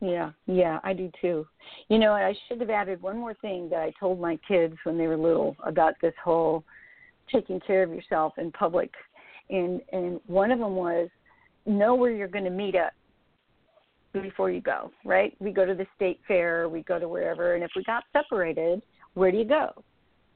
Yeah, 0.00 0.30
yeah, 0.46 0.78
I 0.84 0.92
do 0.92 1.10
too. 1.20 1.46
You 1.88 1.98
know, 1.98 2.12
I 2.12 2.32
should 2.46 2.60
have 2.60 2.70
added 2.70 3.02
one 3.02 3.18
more 3.18 3.34
thing 3.34 3.68
that 3.70 3.80
I 3.80 3.92
told 3.98 4.20
my 4.20 4.38
kids 4.46 4.76
when 4.84 4.96
they 4.96 5.08
were 5.08 5.16
little 5.16 5.56
about 5.64 5.94
this 6.00 6.14
whole 6.22 6.62
taking 7.32 7.60
care 7.60 7.82
of 7.82 7.90
yourself 7.90 8.34
in 8.38 8.52
public 8.52 8.92
and 9.50 9.80
and 9.92 10.20
one 10.26 10.50
of 10.50 10.58
them 10.58 10.76
was 10.76 11.08
know 11.66 11.94
where 11.94 12.10
you're 12.10 12.28
going 12.28 12.44
to 12.44 12.50
meet 12.50 12.74
up 12.74 12.92
before 14.12 14.50
you 14.50 14.60
go 14.60 14.90
right? 15.04 15.36
We 15.38 15.52
go 15.52 15.64
to 15.64 15.74
the 15.74 15.86
state 15.96 16.20
fair 16.26 16.68
we 16.68 16.82
go 16.82 16.98
to 16.98 17.08
wherever 17.08 17.54
and 17.54 17.62
if 17.62 17.70
we 17.76 17.84
got 17.84 18.04
separated 18.12 18.82
where 19.14 19.30
do 19.30 19.38
you 19.38 19.44
go? 19.44 19.72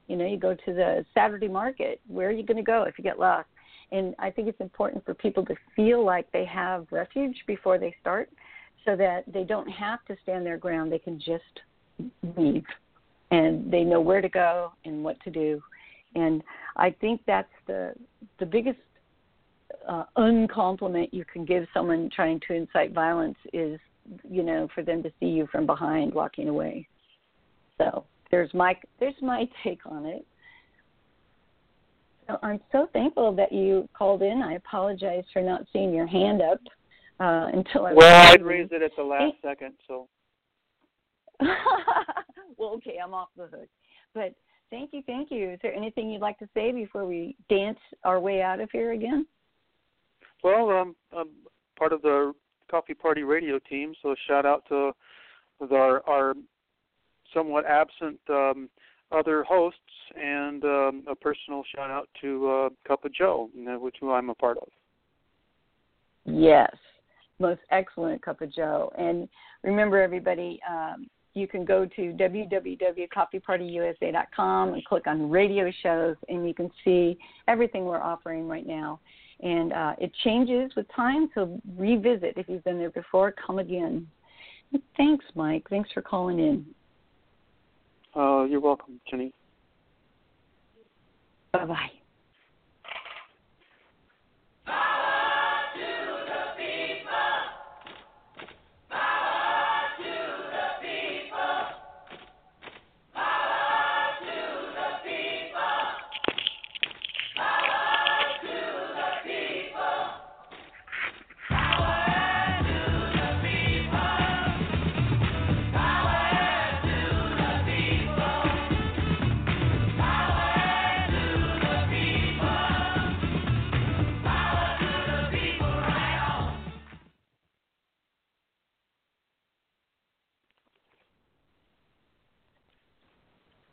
You 0.08 0.16
know 0.16 0.26
you 0.26 0.38
go 0.38 0.54
to 0.54 0.72
the 0.72 1.04
saturday 1.14 1.48
market 1.48 2.00
where 2.08 2.28
are 2.28 2.32
you 2.32 2.44
going 2.44 2.56
to 2.56 2.62
go 2.62 2.84
if 2.84 2.98
you 2.98 3.04
get 3.04 3.18
lost? 3.18 3.48
And 3.90 4.14
i 4.18 4.30
think 4.30 4.48
it's 4.48 4.60
important 4.60 5.04
for 5.04 5.14
people 5.14 5.44
to 5.46 5.54
feel 5.74 6.04
like 6.04 6.30
they 6.32 6.44
have 6.44 6.86
refuge 6.90 7.36
before 7.46 7.78
they 7.78 7.94
start 8.00 8.30
so 8.84 8.96
that 8.96 9.24
they 9.32 9.44
don't 9.44 9.68
have 9.68 10.04
to 10.06 10.16
stand 10.22 10.44
their 10.44 10.58
ground 10.58 10.90
they 10.90 10.98
can 10.98 11.18
just 11.18 11.60
leave 12.36 12.64
and 13.32 13.70
they 13.72 13.82
know 13.82 14.00
where 14.00 14.20
to 14.20 14.28
go 14.28 14.72
and 14.84 15.02
what 15.02 15.18
to 15.24 15.30
do. 15.30 15.60
And 16.14 16.42
i 16.76 16.90
think 16.90 17.22
that's 17.26 17.52
the 17.66 17.94
the 18.38 18.46
biggest 18.46 18.78
uh, 19.88 20.04
uncompliment 20.16 21.12
you 21.12 21.24
can 21.24 21.44
give 21.44 21.66
someone 21.74 22.10
trying 22.14 22.40
to 22.48 22.54
incite 22.54 22.92
violence 22.92 23.36
is, 23.52 23.78
you 24.28 24.42
know, 24.42 24.68
for 24.74 24.82
them 24.82 25.02
to 25.02 25.10
see 25.20 25.26
you 25.26 25.46
from 25.50 25.66
behind 25.66 26.12
walking 26.12 26.48
away. 26.48 26.86
So 27.78 28.04
there's 28.30 28.52
my 28.54 28.76
there's 29.00 29.14
my 29.20 29.48
take 29.62 29.80
on 29.86 30.06
it. 30.06 30.26
So 32.28 32.38
I'm 32.42 32.60
so 32.70 32.88
thankful 32.92 33.34
that 33.36 33.52
you 33.52 33.88
called 33.96 34.22
in. 34.22 34.42
I 34.42 34.54
apologize 34.54 35.24
for 35.32 35.42
not 35.42 35.66
seeing 35.72 35.92
your 35.92 36.06
hand 36.06 36.40
up 36.40 36.60
uh, 37.20 37.48
until 37.52 37.86
I. 37.86 37.92
Well, 37.92 38.32
I'd 38.32 38.42
raised 38.42 38.72
it 38.72 38.82
at 38.82 38.92
the 38.96 39.02
last 39.02 39.34
hey. 39.42 39.48
second, 39.48 39.74
so. 39.88 40.08
well, 42.58 42.70
okay, 42.76 42.98
I'm 43.02 43.14
off 43.14 43.28
the 43.36 43.46
hook. 43.46 43.68
But 44.14 44.34
thank 44.70 44.92
you, 44.92 45.02
thank 45.06 45.30
you. 45.30 45.50
Is 45.50 45.58
there 45.62 45.74
anything 45.74 46.10
you'd 46.10 46.20
like 46.22 46.38
to 46.38 46.48
say 46.54 46.72
before 46.72 47.04
we 47.04 47.36
dance 47.48 47.78
our 48.04 48.20
way 48.20 48.42
out 48.42 48.60
of 48.60 48.70
here 48.70 48.92
again? 48.92 49.26
Well, 50.42 50.70
um, 50.70 50.96
I'm 51.16 51.28
part 51.78 51.92
of 51.92 52.02
the 52.02 52.32
Coffee 52.70 52.94
Party 52.94 53.22
Radio 53.22 53.58
team, 53.58 53.94
so 54.02 54.14
shout 54.26 54.46
out 54.46 54.64
to 54.68 54.92
our 55.70 56.02
our 56.08 56.34
somewhat 57.32 57.64
absent 57.66 58.18
um, 58.28 58.68
other 59.12 59.44
hosts, 59.44 59.78
and 60.16 60.64
um, 60.64 61.04
a 61.08 61.14
personal 61.14 61.62
shout 61.74 61.90
out 61.90 62.08
to 62.20 62.50
uh, 62.50 62.68
Cup 62.86 63.04
of 63.04 63.14
Joe, 63.14 63.48
which 63.54 63.96
I'm 64.02 64.30
a 64.30 64.34
part 64.34 64.58
of. 64.58 64.68
Yes, 66.24 66.74
most 67.38 67.60
excellent 67.70 68.22
Cup 68.22 68.40
of 68.40 68.52
Joe. 68.52 68.90
And 68.96 69.28
remember, 69.62 70.00
everybody, 70.00 70.58
um, 70.68 71.08
you 71.34 71.46
can 71.48 71.64
go 71.64 71.86
to 71.86 72.12
www.coffeepartyusa.com 72.12 74.74
and 74.74 74.84
click 74.84 75.06
on 75.06 75.30
radio 75.30 75.72
shows, 75.82 76.16
and 76.28 76.46
you 76.46 76.52
can 76.54 76.70
see 76.84 77.16
everything 77.48 77.84
we're 77.84 78.02
offering 78.02 78.46
right 78.48 78.66
now. 78.66 79.00
And 79.40 79.72
uh, 79.72 79.94
it 79.98 80.12
changes 80.24 80.72
with 80.76 80.86
time, 80.94 81.28
so 81.34 81.60
revisit 81.76 82.34
if 82.36 82.48
you've 82.48 82.64
been 82.64 82.78
there 82.78 82.90
before. 82.90 83.34
Come 83.46 83.58
again. 83.58 84.06
Thanks, 84.96 85.24
Mike. 85.34 85.66
Thanks 85.68 85.90
for 85.92 86.02
calling 86.02 86.38
in. 86.38 86.66
Uh, 88.14 88.44
you're 88.44 88.60
welcome, 88.60 89.00
Jenny. 89.10 89.32
Bye 91.52 91.64
bye. 91.66 91.90